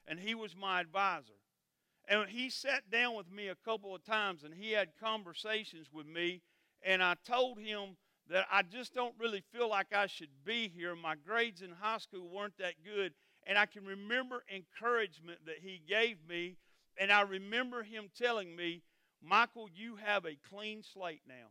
and 0.08 0.20
he 0.20 0.36
was 0.36 0.56
my 0.56 0.82
advisor. 0.82 1.40
And 2.08 2.30
he 2.30 2.50
sat 2.50 2.90
down 2.92 3.16
with 3.16 3.32
me 3.32 3.48
a 3.48 3.56
couple 3.56 3.96
of 3.96 4.04
times 4.04 4.44
and 4.44 4.54
he 4.54 4.72
had 4.72 4.90
conversations 5.02 5.88
with 5.92 6.06
me 6.06 6.42
and 6.86 7.02
I 7.02 7.16
told 7.26 7.60
him 7.60 7.98
that 8.30 8.46
I 8.52 8.62
just 8.62 8.94
don't 8.94 9.16
really 9.20 9.44
feel 9.52 9.70
like 9.70 9.94
I 9.94 10.08
should 10.08 10.30
be 10.46 10.68
here. 10.68 10.96
My 10.96 11.16
grades 11.16 11.62
in 11.62 11.72
high 11.72 11.98
school 11.98 12.30
weren't 12.30 12.58
that 12.60 12.76
good. 12.84 13.14
And 13.48 13.58
I 13.58 13.66
can 13.66 13.86
remember 13.86 14.44
encouragement 14.54 15.40
that 15.46 15.58
he 15.62 15.82
gave 15.88 16.18
me. 16.28 16.58
And 16.98 17.12
I 17.12 17.22
remember 17.22 17.84
him 17.84 18.10
telling 18.18 18.56
me, 18.56 18.84
Michael, 19.22 19.68
you 19.74 19.98
have 19.98 20.26
a 20.26 20.38
clean 20.50 20.84
slate 20.84 21.22
now. 21.28 21.50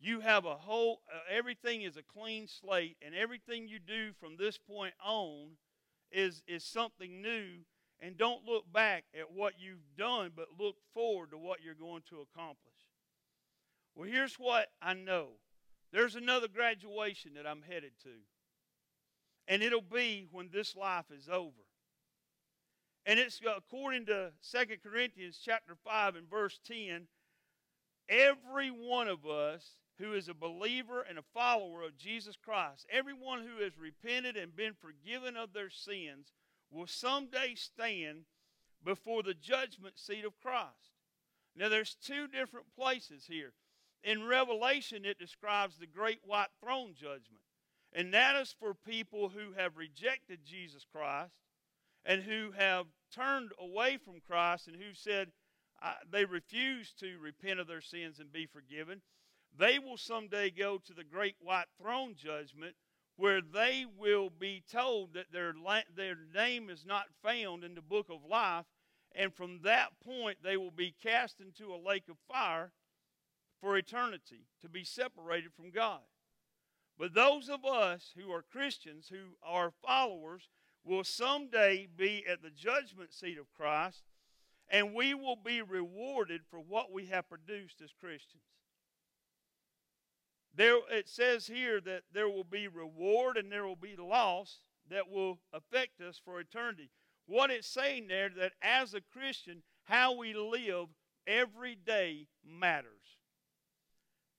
you 0.00 0.20
have 0.20 0.46
a 0.46 0.56
whole, 0.56 1.02
uh, 1.14 1.18
everything 1.30 1.82
is 1.82 1.96
a 1.96 2.02
clean 2.02 2.48
slate, 2.48 2.96
and 3.04 3.14
everything 3.14 3.68
you 3.68 3.78
do 3.78 4.12
from 4.18 4.36
this 4.36 4.56
point 4.56 4.94
on 5.04 5.50
is, 6.10 6.42
is 6.48 6.64
something 6.64 7.20
new. 7.20 7.58
And 8.02 8.16
don't 8.16 8.46
look 8.46 8.70
back 8.72 9.04
at 9.18 9.32
what 9.32 9.54
you've 9.58 9.96
done, 9.98 10.32
but 10.34 10.46
look 10.58 10.76
forward 10.94 11.32
to 11.32 11.38
what 11.38 11.58
you're 11.62 11.74
going 11.74 12.02
to 12.08 12.20
accomplish. 12.20 12.56
Well, 13.94 14.08
here's 14.08 14.36
what 14.36 14.68
I 14.80 14.94
know 14.94 15.28
there's 15.92 16.14
another 16.14 16.48
graduation 16.48 17.34
that 17.34 17.46
I'm 17.46 17.62
headed 17.62 17.92
to. 18.04 18.10
And 19.48 19.62
it'll 19.62 19.80
be 19.80 20.28
when 20.30 20.48
this 20.52 20.76
life 20.76 21.06
is 21.10 21.28
over. 21.28 21.50
And 23.06 23.18
it's 23.18 23.40
uh, 23.44 23.54
according 23.56 24.06
to 24.06 24.30
Second 24.40 24.78
Corinthians 24.82 25.40
chapter 25.44 25.74
5 25.84 26.14
and 26.16 26.30
verse 26.30 26.60
10, 26.66 27.08
every 28.08 28.68
one 28.68 29.08
of 29.08 29.26
us 29.26 29.66
who 29.98 30.14
is 30.14 30.28
a 30.28 30.34
believer 30.34 31.04
and 31.08 31.18
a 31.18 31.24
follower 31.34 31.82
of 31.82 31.96
Jesus 31.96 32.36
Christ, 32.36 32.86
everyone 32.90 33.40
who 33.40 33.62
has 33.64 33.72
repented 33.76 34.36
and 34.36 34.54
been 34.54 34.74
forgiven 34.74 35.36
of 35.36 35.52
their 35.52 35.70
sins, 35.70 36.32
will 36.70 36.86
someday 36.86 37.54
stand 37.54 38.24
before 38.84 39.22
the 39.22 39.34
judgment 39.34 39.98
seat 39.98 40.24
of 40.24 40.38
Christ. 40.40 40.94
Now, 41.56 41.68
there's 41.68 41.96
two 41.96 42.28
different 42.28 42.66
places 42.76 43.26
here. 43.28 43.52
In 44.02 44.24
Revelation, 44.26 45.04
it 45.04 45.18
describes 45.18 45.76
the 45.76 45.86
great 45.86 46.20
white 46.24 46.48
throne 46.62 46.94
judgment. 46.94 47.42
And 47.92 48.14
that 48.14 48.36
is 48.36 48.54
for 48.58 48.72
people 48.72 49.28
who 49.28 49.52
have 49.56 49.76
rejected 49.76 50.40
Jesus 50.44 50.86
Christ 50.90 51.34
and 52.04 52.22
who 52.22 52.52
have 52.56 52.86
turned 53.14 53.50
away 53.58 53.98
from 53.98 54.20
Christ 54.26 54.68
and 54.68 54.76
who 54.76 54.94
said 54.94 55.32
they 56.10 56.24
refuse 56.24 56.92
to 57.00 57.18
repent 57.18 57.58
of 57.58 57.66
their 57.66 57.80
sins 57.80 58.20
and 58.20 58.32
be 58.32 58.46
forgiven. 58.46 59.02
They 59.58 59.78
will 59.78 59.96
someday 59.96 60.50
go 60.50 60.78
to 60.78 60.94
the 60.94 61.04
great 61.04 61.36
white 61.40 61.66
throne 61.80 62.14
judgment 62.16 62.76
where 63.20 63.42
they 63.42 63.84
will 63.98 64.30
be 64.30 64.62
told 64.72 65.12
that 65.12 65.30
their, 65.30 65.52
their 65.94 66.16
name 66.34 66.70
is 66.70 66.86
not 66.86 67.04
found 67.22 67.62
in 67.62 67.74
the 67.74 67.82
book 67.82 68.06
of 68.08 68.24
life. 68.26 68.64
And 69.14 69.34
from 69.34 69.60
that 69.62 69.88
point, 70.02 70.38
they 70.42 70.56
will 70.56 70.70
be 70.70 70.94
cast 71.02 71.38
into 71.38 71.74
a 71.74 71.76
lake 71.86 72.04
of 72.08 72.16
fire 72.32 72.72
for 73.60 73.76
eternity 73.76 74.46
to 74.62 74.70
be 74.70 74.84
separated 74.84 75.52
from 75.52 75.70
God. 75.70 76.00
But 76.98 77.12
those 77.12 77.50
of 77.50 77.66
us 77.66 78.14
who 78.16 78.32
are 78.32 78.42
Christians, 78.42 79.10
who 79.10 79.36
are 79.42 79.70
followers, 79.86 80.48
will 80.82 81.04
someday 81.04 81.88
be 81.94 82.24
at 82.26 82.42
the 82.42 82.48
judgment 82.50 83.12
seat 83.12 83.36
of 83.38 83.52
Christ, 83.54 84.02
and 84.70 84.94
we 84.94 85.12
will 85.12 85.36
be 85.36 85.60
rewarded 85.60 86.40
for 86.50 86.58
what 86.58 86.90
we 86.90 87.04
have 87.06 87.28
produced 87.28 87.82
as 87.82 87.90
Christians. 88.00 88.44
There, 90.54 90.78
it 90.90 91.08
says 91.08 91.46
here 91.46 91.80
that 91.82 92.02
there 92.12 92.28
will 92.28 92.44
be 92.44 92.68
reward 92.68 93.36
and 93.36 93.50
there 93.50 93.66
will 93.66 93.76
be 93.76 93.96
loss 93.96 94.58
that 94.90 95.08
will 95.10 95.38
affect 95.52 96.00
us 96.00 96.20
for 96.22 96.40
eternity. 96.40 96.90
What 97.26 97.50
it's 97.50 97.68
saying 97.68 98.08
there 98.08 98.28
that 98.38 98.52
as 98.60 98.94
a 98.94 99.00
Christian, 99.00 99.62
how 99.84 100.16
we 100.16 100.34
live 100.34 100.88
every 101.26 101.76
day 101.76 102.26
matters. 102.44 102.90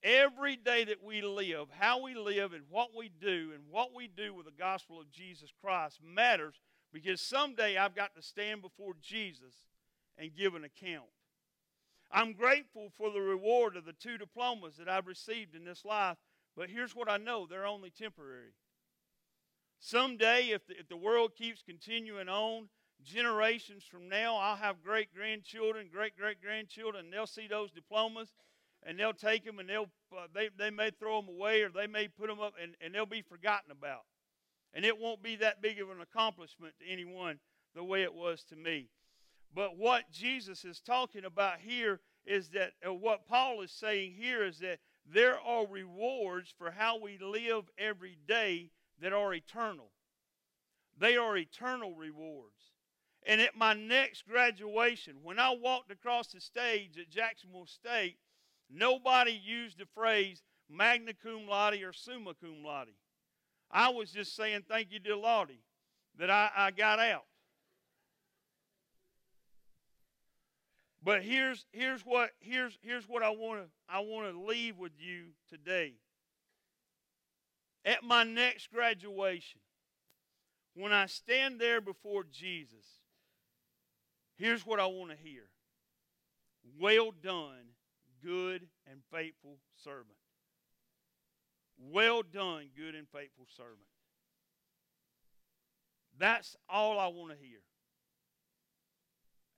Every 0.04 0.56
day 0.56 0.84
that 0.86 1.04
we 1.04 1.22
live, 1.22 1.68
how 1.78 2.02
we 2.02 2.16
live 2.16 2.54
and 2.54 2.64
what 2.70 2.90
we 2.96 3.10
do 3.10 3.52
and 3.54 3.64
what 3.70 3.94
we 3.94 4.08
do 4.08 4.34
with 4.34 4.48
the 4.48 4.52
gospel 4.52 5.00
of 5.00 5.12
Jesus 5.12 5.52
Christ 5.62 6.00
matters 6.04 6.56
because 6.92 7.22
someday 7.22 7.78
I've 7.78 7.96
got 7.96 8.16
to 8.16 8.22
stand 8.22 8.62
before 8.62 8.94
Jesus 9.02 9.54
and 10.18 10.36
give 10.36 10.56
an 10.56 10.64
account. 10.64 11.06
I'm 12.14 12.34
grateful 12.34 12.92
for 12.98 13.12
the 13.12 13.22
reward 13.22 13.76
of 13.76 13.86
the 13.86 13.94
two 13.94 14.18
diplomas 14.18 14.78
that 14.78 14.90
I've 14.90 15.08
received 15.08 15.56
in 15.56 15.64
this 15.64 15.86
life, 15.86 16.18
but 16.56 16.70
here's 16.70 16.96
what 16.96 17.10
I 17.10 17.18
know 17.18 17.46
they're 17.46 17.66
only 17.66 17.90
temporary. 17.90 18.54
Someday, 19.80 20.50
if 20.50 20.68
the, 20.68 20.80
if 20.80 20.88
the 20.90 20.98
world 20.98 21.36
keeps 21.36 21.64
continuing 21.64 22.30
on, 22.30 22.70
generations 23.04 23.84
from 23.84 24.10
now, 24.10 24.36
I'll 24.36 24.58
have 24.58 24.84
great 24.84 25.14
grandchildren, 25.14 25.90
great 25.92 26.18
great 26.18 26.42
grandchildren, 26.42 27.06
and 27.06 27.14
they'll 27.14 27.26
see 27.26 27.48
those 27.48 27.72
diplomas 27.72 28.34
and 28.84 29.00
they'll 29.00 29.14
take 29.14 29.46
them 29.46 29.60
and 29.60 29.70
they'll 29.70 29.90
uh, 30.16 30.28
they, 30.34 30.50
they 30.58 30.70
may 30.70 30.92
throw 30.92 31.22
them 31.22 31.30
away 31.30 31.62
or 31.62 31.70
they 31.70 31.88
may 31.88 32.08
put 32.08 32.28
them 32.28 32.40
up 32.40 32.54
and, 32.62 32.74
and 32.82 32.94
they'll 32.94 33.06
be 33.06 33.22
forgotten 33.22 33.72
about 33.72 34.02
and 34.74 34.86
it 34.86 34.98
won't 34.98 35.22
be 35.22 35.36
that 35.36 35.62
big 35.62 35.80
of 35.80 35.90
an 35.90 36.02
accomplishment 36.02 36.74
to 36.80 36.92
anyone 36.92 37.40
the 37.76 37.84
way 37.84 38.04
it 38.04 38.14
was 38.14 38.44
to 38.44 38.56
me 38.56 38.90
but 39.54 39.78
what 39.78 40.10
jesus 40.12 40.66
is 40.66 40.80
talking 40.80 41.26
about 41.26 41.60
here 41.60 42.00
is 42.26 42.50
that 42.50 42.72
uh, 42.88 42.94
what 42.94 43.28
paul 43.28 43.62
is 43.62 43.72
saying 43.72 44.14
here 44.18 44.44
is 44.46 44.60
that 44.60 44.80
there 45.06 45.40
are 45.40 45.66
rewards 45.68 46.54
for 46.58 46.72
how 46.72 47.00
we 47.00 47.18
live 47.18 47.66
every 47.78 48.18
day 48.28 48.70
that 49.02 49.14
are 49.14 49.34
eternal 49.34 49.92
they 50.98 51.18
are 51.18 51.38
eternal 51.38 51.96
rewards 51.96 52.74
and 53.26 53.42
at 53.42 53.58
my 53.58 53.74
next 53.74 54.28
graduation 54.28 55.16
when 55.24 55.40
i 55.40 55.54
walked 55.62 55.92
across 55.92 56.28
the 56.28 56.42
stage 56.42 56.98
at 57.00 57.10
jacksonville 57.10 57.66
state 57.66 58.18
Nobody 58.74 59.32
used 59.32 59.80
the 59.80 59.86
phrase 59.94 60.42
magna 60.70 61.14
cum 61.14 61.48
laude 61.48 61.82
or 61.82 61.94
summa 61.94 62.34
cum 62.34 62.64
laude. 62.64 62.94
I 63.70 63.90
was 63.90 64.12
just 64.12 64.36
saying 64.36 64.64
thank 64.68 64.92
you 64.92 65.00
to 65.02 65.18
Laude 65.18 65.58
that 66.18 66.30
I, 66.30 66.50
I 66.56 66.72
got 66.72 67.00
out. 67.00 67.26
But 71.04 71.24
here's 71.24 71.66
here's 71.72 72.02
what 72.02 72.32
here's 72.40 72.78
here's 72.82 73.08
what 73.08 73.24
I 73.24 73.30
want 73.30 73.62
to 73.62 73.68
I 73.90 74.00
want 74.00 74.32
to 74.32 74.40
leave 74.40 74.78
with 74.78 74.92
you 75.00 75.30
today. 75.50 75.94
At 77.84 78.04
my 78.04 78.24
next 78.24 78.72
graduation, 78.72 79.62
when 80.76 80.94
I 80.94 81.08
stand 81.08 81.60
there 81.60 81.82
before 81.82 82.24
Jesus, 82.32 82.86
here's 84.36 84.66
what 84.66 84.80
I 84.80 84.86
want 84.86 85.10
to 85.10 85.18
hear. 85.18 85.50
Well 86.80 87.12
done, 87.24 87.74
good 88.24 88.68
and 88.86 89.02
faithful 89.12 89.58
servant. 89.84 90.18
Well 91.80 92.22
done, 92.22 92.70
good 92.78 92.94
and 92.94 93.08
faithful 93.10 93.48
servant. 93.58 93.80
That's 96.20 96.56
all 96.70 97.00
I 97.00 97.08
want 97.08 97.32
to 97.32 97.38
hear. 97.44 97.62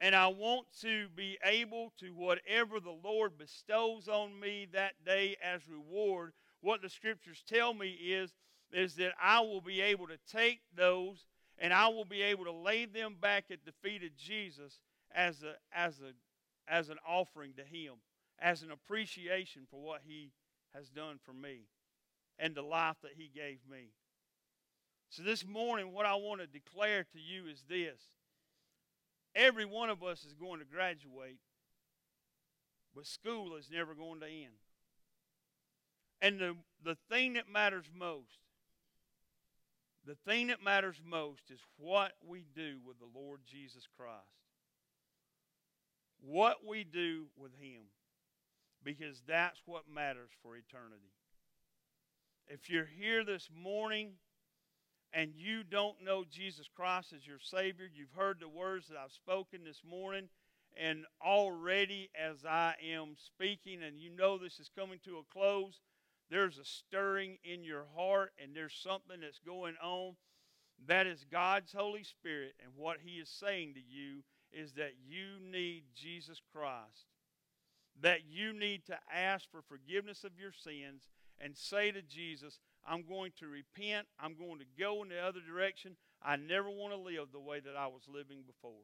And 0.03 0.13
I 0.13 0.27
want 0.27 0.67
to 0.81 1.07
be 1.15 1.37
able 1.45 1.93
to, 2.01 2.09
whatever 2.09 2.81
the 2.81 2.97
Lord 3.05 3.37
bestows 3.37 4.09
on 4.09 4.37
me 4.37 4.67
that 4.73 4.95
day 5.05 5.37
as 5.41 5.61
reward, 5.69 6.33
what 6.59 6.81
the 6.81 6.89
scriptures 6.89 7.41
tell 7.47 7.73
me 7.73 7.91
is, 7.91 8.33
is 8.73 8.95
that 8.95 9.13
I 9.21 9.39
will 9.39 9.61
be 9.61 9.79
able 9.79 10.07
to 10.07 10.17
take 10.29 10.59
those 10.75 11.25
and 11.57 11.71
I 11.71 11.87
will 11.87 12.03
be 12.03 12.21
able 12.21 12.43
to 12.43 12.51
lay 12.51 12.83
them 12.83 13.15
back 13.21 13.45
at 13.49 13.63
the 13.65 13.71
feet 13.81 14.03
of 14.03 14.13
Jesus 14.17 14.81
as, 15.15 15.41
a, 15.41 15.53
as, 15.73 16.01
a, 16.01 16.11
as 16.69 16.89
an 16.89 16.97
offering 17.07 17.53
to 17.53 17.63
Him 17.63 17.93
as 18.39 18.61
an 18.61 18.71
appreciation 18.71 19.61
for 19.71 19.81
what 19.81 20.01
He 20.05 20.33
has 20.75 20.89
done 20.89 21.17
for 21.23 21.31
me 21.31 21.61
and 22.37 22.53
the 22.53 22.61
life 22.61 22.97
that 23.03 23.13
He 23.15 23.31
gave 23.33 23.59
me. 23.71 23.93
So, 25.09 25.23
this 25.23 25.45
morning, 25.45 25.93
what 25.93 26.05
I 26.05 26.15
want 26.15 26.41
to 26.41 26.47
declare 26.47 27.03
to 27.03 27.19
you 27.19 27.47
is 27.47 27.63
this 27.69 28.01
every 29.35 29.65
one 29.65 29.89
of 29.89 30.03
us 30.03 30.23
is 30.23 30.33
going 30.33 30.59
to 30.59 30.65
graduate, 30.65 31.39
but 32.95 33.05
school 33.05 33.55
is 33.55 33.69
never 33.71 33.93
going 33.93 34.19
to 34.19 34.27
end. 34.27 34.53
And 36.21 36.39
the, 36.39 36.55
the 36.83 36.97
thing 37.09 37.33
that 37.33 37.51
matters 37.51 37.85
most, 37.97 38.39
the 40.05 40.15
thing 40.25 40.47
that 40.47 40.63
matters 40.63 41.01
most 41.05 41.49
is 41.49 41.59
what 41.77 42.13
we 42.25 42.45
do 42.55 42.77
with 42.85 42.97
the 42.99 43.19
Lord 43.19 43.41
Jesus 43.45 43.87
Christ. 43.97 44.19
What 46.21 46.65
we 46.65 46.83
do 46.83 47.25
with 47.37 47.51
Him 47.59 47.83
because 48.83 49.21
that's 49.27 49.61
what 49.65 49.83
matters 49.93 50.29
for 50.41 50.55
eternity. 50.55 51.11
If 52.47 52.69
you're 52.69 52.89
here 52.99 53.23
this 53.23 53.49
morning 53.55 54.13
and 55.13 55.31
you 55.35 55.63
don't 55.63 56.03
know 56.03 56.23
Jesus 56.29 56.67
Christ 56.75 57.13
as 57.15 57.27
your 57.27 57.39
Savior, 57.39 57.87
you've 57.93 58.17
heard 58.17 58.39
the 58.39 58.49
words 58.49 58.87
that 58.87 58.97
I've 58.97 59.11
spoken 59.11 59.63
this 59.63 59.81
morning, 59.87 60.29
and 60.75 61.05
already 61.23 62.09
as 62.19 62.45
I 62.45 62.75
am 62.91 63.15
speaking, 63.15 63.83
and 63.83 63.99
you 63.99 64.09
know 64.09 64.37
this 64.37 64.59
is 64.59 64.69
coming 64.75 64.99
to 65.05 65.17
a 65.17 65.33
close, 65.33 65.81
there's 66.29 66.57
a 66.57 66.65
stirring 66.65 67.37
in 67.43 67.63
your 67.63 67.85
heart, 67.95 68.31
and 68.41 68.55
there's 68.55 68.73
something 68.73 69.19
that's 69.21 69.39
going 69.39 69.75
on. 69.83 70.15
That 70.87 71.05
is 71.05 71.25
God's 71.31 71.73
Holy 71.73 72.03
Spirit, 72.03 72.55
and 72.63 72.71
what 72.75 72.97
He 73.03 73.17
is 73.17 73.29
saying 73.29 73.75
to 73.75 73.79
you 73.79 74.23
is 74.51 74.73
that 74.73 74.93
you 75.07 75.39
need 75.51 75.83
Jesus 75.95 76.41
Christ 76.51 77.05
that 78.01 78.21
you 78.29 78.53
need 78.53 78.85
to 78.87 78.97
ask 79.13 79.49
for 79.51 79.61
forgiveness 79.61 80.23
of 80.23 80.31
your 80.39 80.51
sins 80.51 81.07
and 81.39 81.55
say 81.55 81.91
to 81.91 82.01
Jesus, 82.01 82.59
I'm 82.87 83.03
going 83.03 83.31
to 83.39 83.47
repent. 83.47 84.07
I'm 84.19 84.35
going 84.35 84.59
to 84.59 84.65
go 84.79 85.03
in 85.03 85.09
the 85.09 85.19
other 85.19 85.39
direction. 85.39 85.95
I 86.21 86.35
never 86.35 86.69
want 86.69 86.93
to 86.93 86.99
live 86.99 87.31
the 87.31 87.39
way 87.39 87.59
that 87.59 87.75
I 87.77 87.87
was 87.87 88.03
living 88.07 88.43
before. 88.45 88.83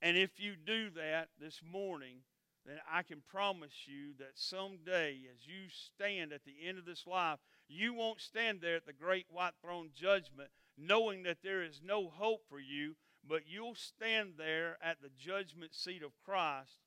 And 0.00 0.16
if 0.16 0.38
you 0.38 0.54
do 0.56 0.90
that 0.90 1.28
this 1.40 1.60
morning, 1.62 2.18
then 2.66 2.76
I 2.90 3.02
can 3.02 3.22
promise 3.28 3.86
you 3.86 4.14
that 4.18 4.32
someday, 4.34 5.20
as 5.32 5.46
you 5.46 5.68
stand 5.70 6.32
at 6.32 6.44
the 6.44 6.66
end 6.66 6.78
of 6.78 6.84
this 6.84 7.06
life, 7.06 7.38
you 7.68 7.94
won't 7.94 8.20
stand 8.20 8.60
there 8.60 8.76
at 8.76 8.86
the 8.86 8.92
great 8.92 9.26
white 9.30 9.54
throne 9.62 9.90
judgment 9.94 10.50
knowing 10.76 11.22
that 11.22 11.38
there 11.42 11.62
is 11.62 11.80
no 11.84 12.08
hope 12.08 12.42
for 12.48 12.60
you, 12.60 12.96
but 13.26 13.42
you'll 13.46 13.74
stand 13.74 14.34
there 14.36 14.76
at 14.82 15.00
the 15.00 15.10
judgment 15.16 15.74
seat 15.74 16.02
of 16.02 16.12
Christ 16.24 16.78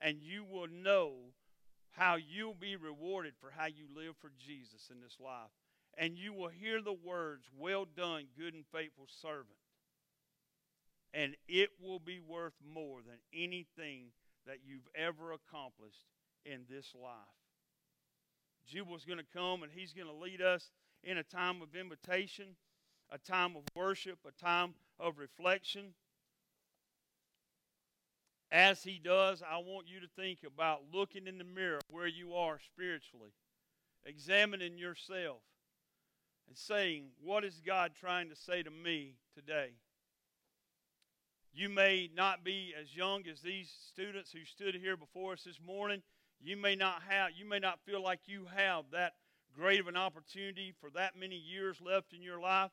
and 0.00 0.22
you 0.22 0.44
will 0.44 0.68
know 0.68 1.34
how 1.92 2.16
you'll 2.16 2.54
be 2.54 2.76
rewarded 2.76 3.34
for 3.40 3.50
how 3.56 3.66
you 3.66 3.86
live 3.94 4.14
for 4.20 4.30
Jesus 4.38 4.88
in 4.90 5.00
this 5.00 5.16
life. 5.20 5.50
And 5.98 6.16
you 6.16 6.32
will 6.32 6.48
hear 6.48 6.80
the 6.80 6.92
words, 6.92 7.46
Well 7.58 7.84
done, 7.84 8.24
good 8.38 8.54
and 8.54 8.64
faithful 8.72 9.06
servant. 9.08 9.58
And 11.12 11.36
it 11.48 11.70
will 11.82 11.98
be 11.98 12.20
worth 12.20 12.54
more 12.72 13.00
than 13.04 13.18
anything 13.34 14.12
that 14.46 14.58
you've 14.64 14.88
ever 14.94 15.32
accomplished 15.32 16.06
in 16.44 16.60
this 16.70 16.94
life. 16.94 17.12
Jubal's 18.66 19.04
going 19.04 19.18
to 19.18 19.24
come 19.36 19.62
and 19.62 19.72
he's 19.72 19.92
going 19.92 20.06
to 20.06 20.14
lead 20.14 20.40
us 20.40 20.70
in 21.02 21.18
a 21.18 21.22
time 21.22 21.62
of 21.62 21.74
invitation, 21.74 22.56
a 23.10 23.18
time 23.18 23.56
of 23.56 23.62
worship, 23.74 24.18
a 24.26 24.44
time 24.44 24.74
of 24.98 25.18
reflection. 25.18 25.94
As 28.52 28.82
he 28.82 28.98
does, 29.02 29.42
I 29.48 29.58
want 29.58 29.86
you 29.86 30.00
to 30.00 30.08
think 30.08 30.40
about 30.44 30.82
looking 30.92 31.26
in 31.26 31.38
the 31.38 31.44
mirror 31.44 31.80
where 31.88 32.08
you 32.08 32.34
are 32.34 32.58
spiritually, 32.58 33.30
examining 34.04 34.76
yourself, 34.76 35.42
and 36.48 36.56
saying, 36.56 37.10
What 37.22 37.44
is 37.44 37.60
God 37.64 37.92
trying 37.98 38.28
to 38.28 38.36
say 38.36 38.62
to 38.62 38.70
me 38.70 39.14
today? 39.34 39.70
You 41.52 41.68
may 41.68 42.10
not 42.14 42.44
be 42.44 42.74
as 42.80 42.94
young 42.94 43.22
as 43.30 43.40
these 43.40 43.72
students 43.90 44.32
who 44.32 44.44
stood 44.44 44.74
here 44.74 44.96
before 44.96 45.32
us 45.34 45.44
this 45.44 45.60
morning. 45.64 46.02
You 46.40 46.56
may 46.56 46.74
not 46.74 47.02
have 47.08 47.30
you 47.36 47.44
may 47.44 47.58
not 47.58 47.80
feel 47.84 48.02
like 48.02 48.20
you 48.26 48.46
have 48.54 48.84
that 48.92 49.14
great 49.54 49.80
of 49.80 49.88
an 49.88 49.96
opportunity 49.96 50.72
for 50.80 50.90
that 50.90 51.16
many 51.18 51.36
years 51.36 51.80
left 51.80 52.12
in 52.12 52.22
your 52.22 52.40
life. 52.40 52.70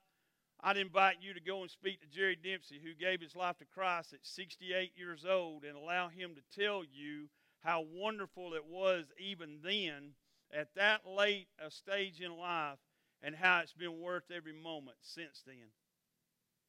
I'd 0.61 0.77
invite 0.77 1.17
you 1.21 1.33
to 1.33 1.39
go 1.39 1.61
and 1.61 1.69
speak 1.69 2.01
to 2.01 2.07
Jerry 2.07 2.35
Dempsey, 2.35 2.79
who 2.83 2.93
gave 2.93 3.21
his 3.21 3.35
life 3.35 3.57
to 3.59 3.65
Christ 3.65 4.13
at 4.13 4.25
68 4.25 4.91
years 4.95 5.25
old, 5.25 5.63
and 5.63 5.77
allow 5.77 6.09
him 6.09 6.35
to 6.35 6.59
tell 6.61 6.83
you 6.83 7.29
how 7.63 7.85
wonderful 7.93 8.53
it 8.53 8.65
was 8.65 9.05
even 9.19 9.59
then, 9.63 10.13
at 10.51 10.73
that 10.75 11.01
late 11.05 11.47
a 11.63 11.69
stage 11.69 12.21
in 12.21 12.35
life, 12.37 12.79
and 13.21 13.35
how 13.35 13.59
it's 13.59 13.73
been 13.73 13.99
worth 13.99 14.31
every 14.35 14.53
moment 14.53 14.97
since 15.01 15.43
then. 15.45 15.71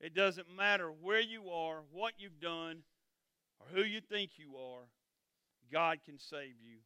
It 0.00 0.14
doesn't 0.14 0.54
matter 0.54 0.90
where 0.90 1.20
you 1.20 1.50
are, 1.50 1.82
what 1.90 2.14
you've 2.18 2.40
done, 2.40 2.82
or 3.58 3.66
who 3.74 3.82
you 3.82 4.00
think 4.00 4.32
you 4.36 4.56
are, 4.56 4.86
God 5.72 5.98
can 6.04 6.18
save 6.18 6.60
you. 6.60 6.78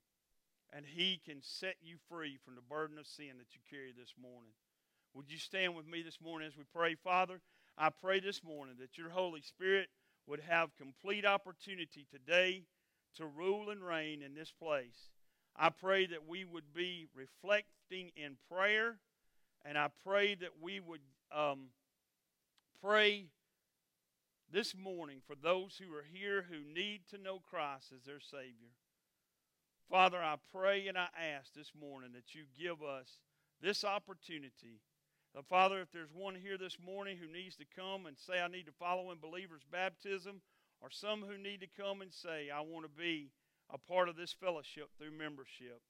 And 0.72 0.86
He 0.86 1.20
can 1.24 1.42
set 1.42 1.76
you 1.82 1.96
free 2.08 2.38
from 2.44 2.54
the 2.54 2.62
burden 2.62 2.98
of 2.98 3.06
sin 3.06 3.38
that 3.38 3.54
you 3.54 3.60
carry 3.70 3.92
this 3.92 4.14
morning. 4.20 4.52
Would 5.14 5.30
you 5.30 5.38
stand 5.38 5.76
with 5.76 5.86
me 5.86 6.02
this 6.02 6.20
morning 6.22 6.48
as 6.48 6.56
we 6.56 6.64
pray? 6.74 6.94
Father, 6.94 7.40
I 7.76 7.90
pray 7.90 8.20
this 8.20 8.42
morning 8.42 8.76
that 8.80 8.96
your 8.96 9.10
Holy 9.10 9.42
Spirit 9.42 9.88
would 10.26 10.40
have 10.40 10.76
complete 10.76 11.26
opportunity 11.26 12.06
today 12.10 12.62
to 13.16 13.26
rule 13.26 13.70
and 13.70 13.84
reign 13.84 14.22
in 14.22 14.34
this 14.34 14.50
place. 14.50 15.10
I 15.54 15.68
pray 15.68 16.06
that 16.06 16.26
we 16.26 16.44
would 16.44 16.72
be 16.74 17.08
reflecting 17.14 18.10
in 18.16 18.36
prayer, 18.50 18.96
and 19.66 19.76
I 19.76 19.88
pray 20.02 20.34
that 20.36 20.60
we 20.62 20.80
would 20.80 21.02
um, 21.30 21.66
pray 22.82 23.26
this 24.50 24.74
morning 24.74 25.20
for 25.26 25.34
those 25.34 25.78
who 25.78 25.94
are 25.94 26.06
here 26.10 26.46
who 26.50 26.72
need 26.72 27.02
to 27.10 27.18
know 27.18 27.38
Christ 27.38 27.92
as 27.94 28.04
their 28.04 28.20
Savior. 28.20 28.72
Father, 29.90 30.18
I 30.22 30.36
pray 30.54 30.88
and 30.88 30.96
I 30.96 31.08
ask 31.36 31.52
this 31.52 31.72
morning 31.78 32.12
that 32.14 32.34
you 32.34 32.44
give 32.58 32.82
us 32.82 33.18
this 33.60 33.84
opportunity. 33.84 34.80
Uh, 35.36 35.40
Father, 35.48 35.80
if 35.80 35.90
there's 35.92 36.12
one 36.14 36.34
here 36.34 36.58
this 36.58 36.76
morning 36.84 37.16
who 37.16 37.32
needs 37.32 37.56
to 37.56 37.64
come 37.74 38.04
and 38.06 38.18
say, 38.18 38.40
I 38.40 38.48
need 38.48 38.66
to 38.66 38.78
follow 38.78 39.10
in 39.10 39.18
believer's 39.18 39.64
baptism, 39.70 40.42
or 40.82 40.90
some 40.90 41.22
who 41.22 41.38
need 41.38 41.60
to 41.60 41.82
come 41.82 42.02
and 42.02 42.12
say, 42.12 42.50
I 42.50 42.60
want 42.60 42.84
to 42.84 43.00
be 43.00 43.30
a 43.72 43.78
part 43.78 44.08
of 44.08 44.16
this 44.16 44.34
fellowship 44.38 44.90
through 44.98 45.16
membership. 45.16 45.80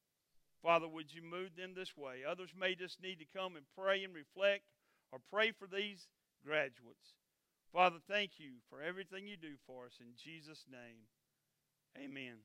Father, 0.63 0.87
would 0.87 1.13
you 1.13 1.23
move 1.23 1.57
them 1.57 1.73
this 1.75 1.97
way? 1.97 2.23
Others 2.29 2.51
may 2.59 2.77
just 2.77 3.03
need 3.03 3.19
to 3.19 3.37
come 3.37 3.57
and 3.57 3.67
pray 3.77 4.05
and 4.05 4.15
reflect 4.15 4.63
or 5.11 5.19
pray 5.31 5.51
for 5.51 5.67
these 5.67 6.07
graduates. 6.47 7.19
Father, 7.73 7.99
thank 8.07 8.39
you 8.39 8.63
for 8.71 8.81
everything 8.81 9.27
you 9.27 9.37
do 9.37 9.55
for 9.67 9.87
us. 9.87 9.99
In 9.99 10.15
Jesus' 10.15 10.67
name, 10.71 11.09
amen. 11.99 12.37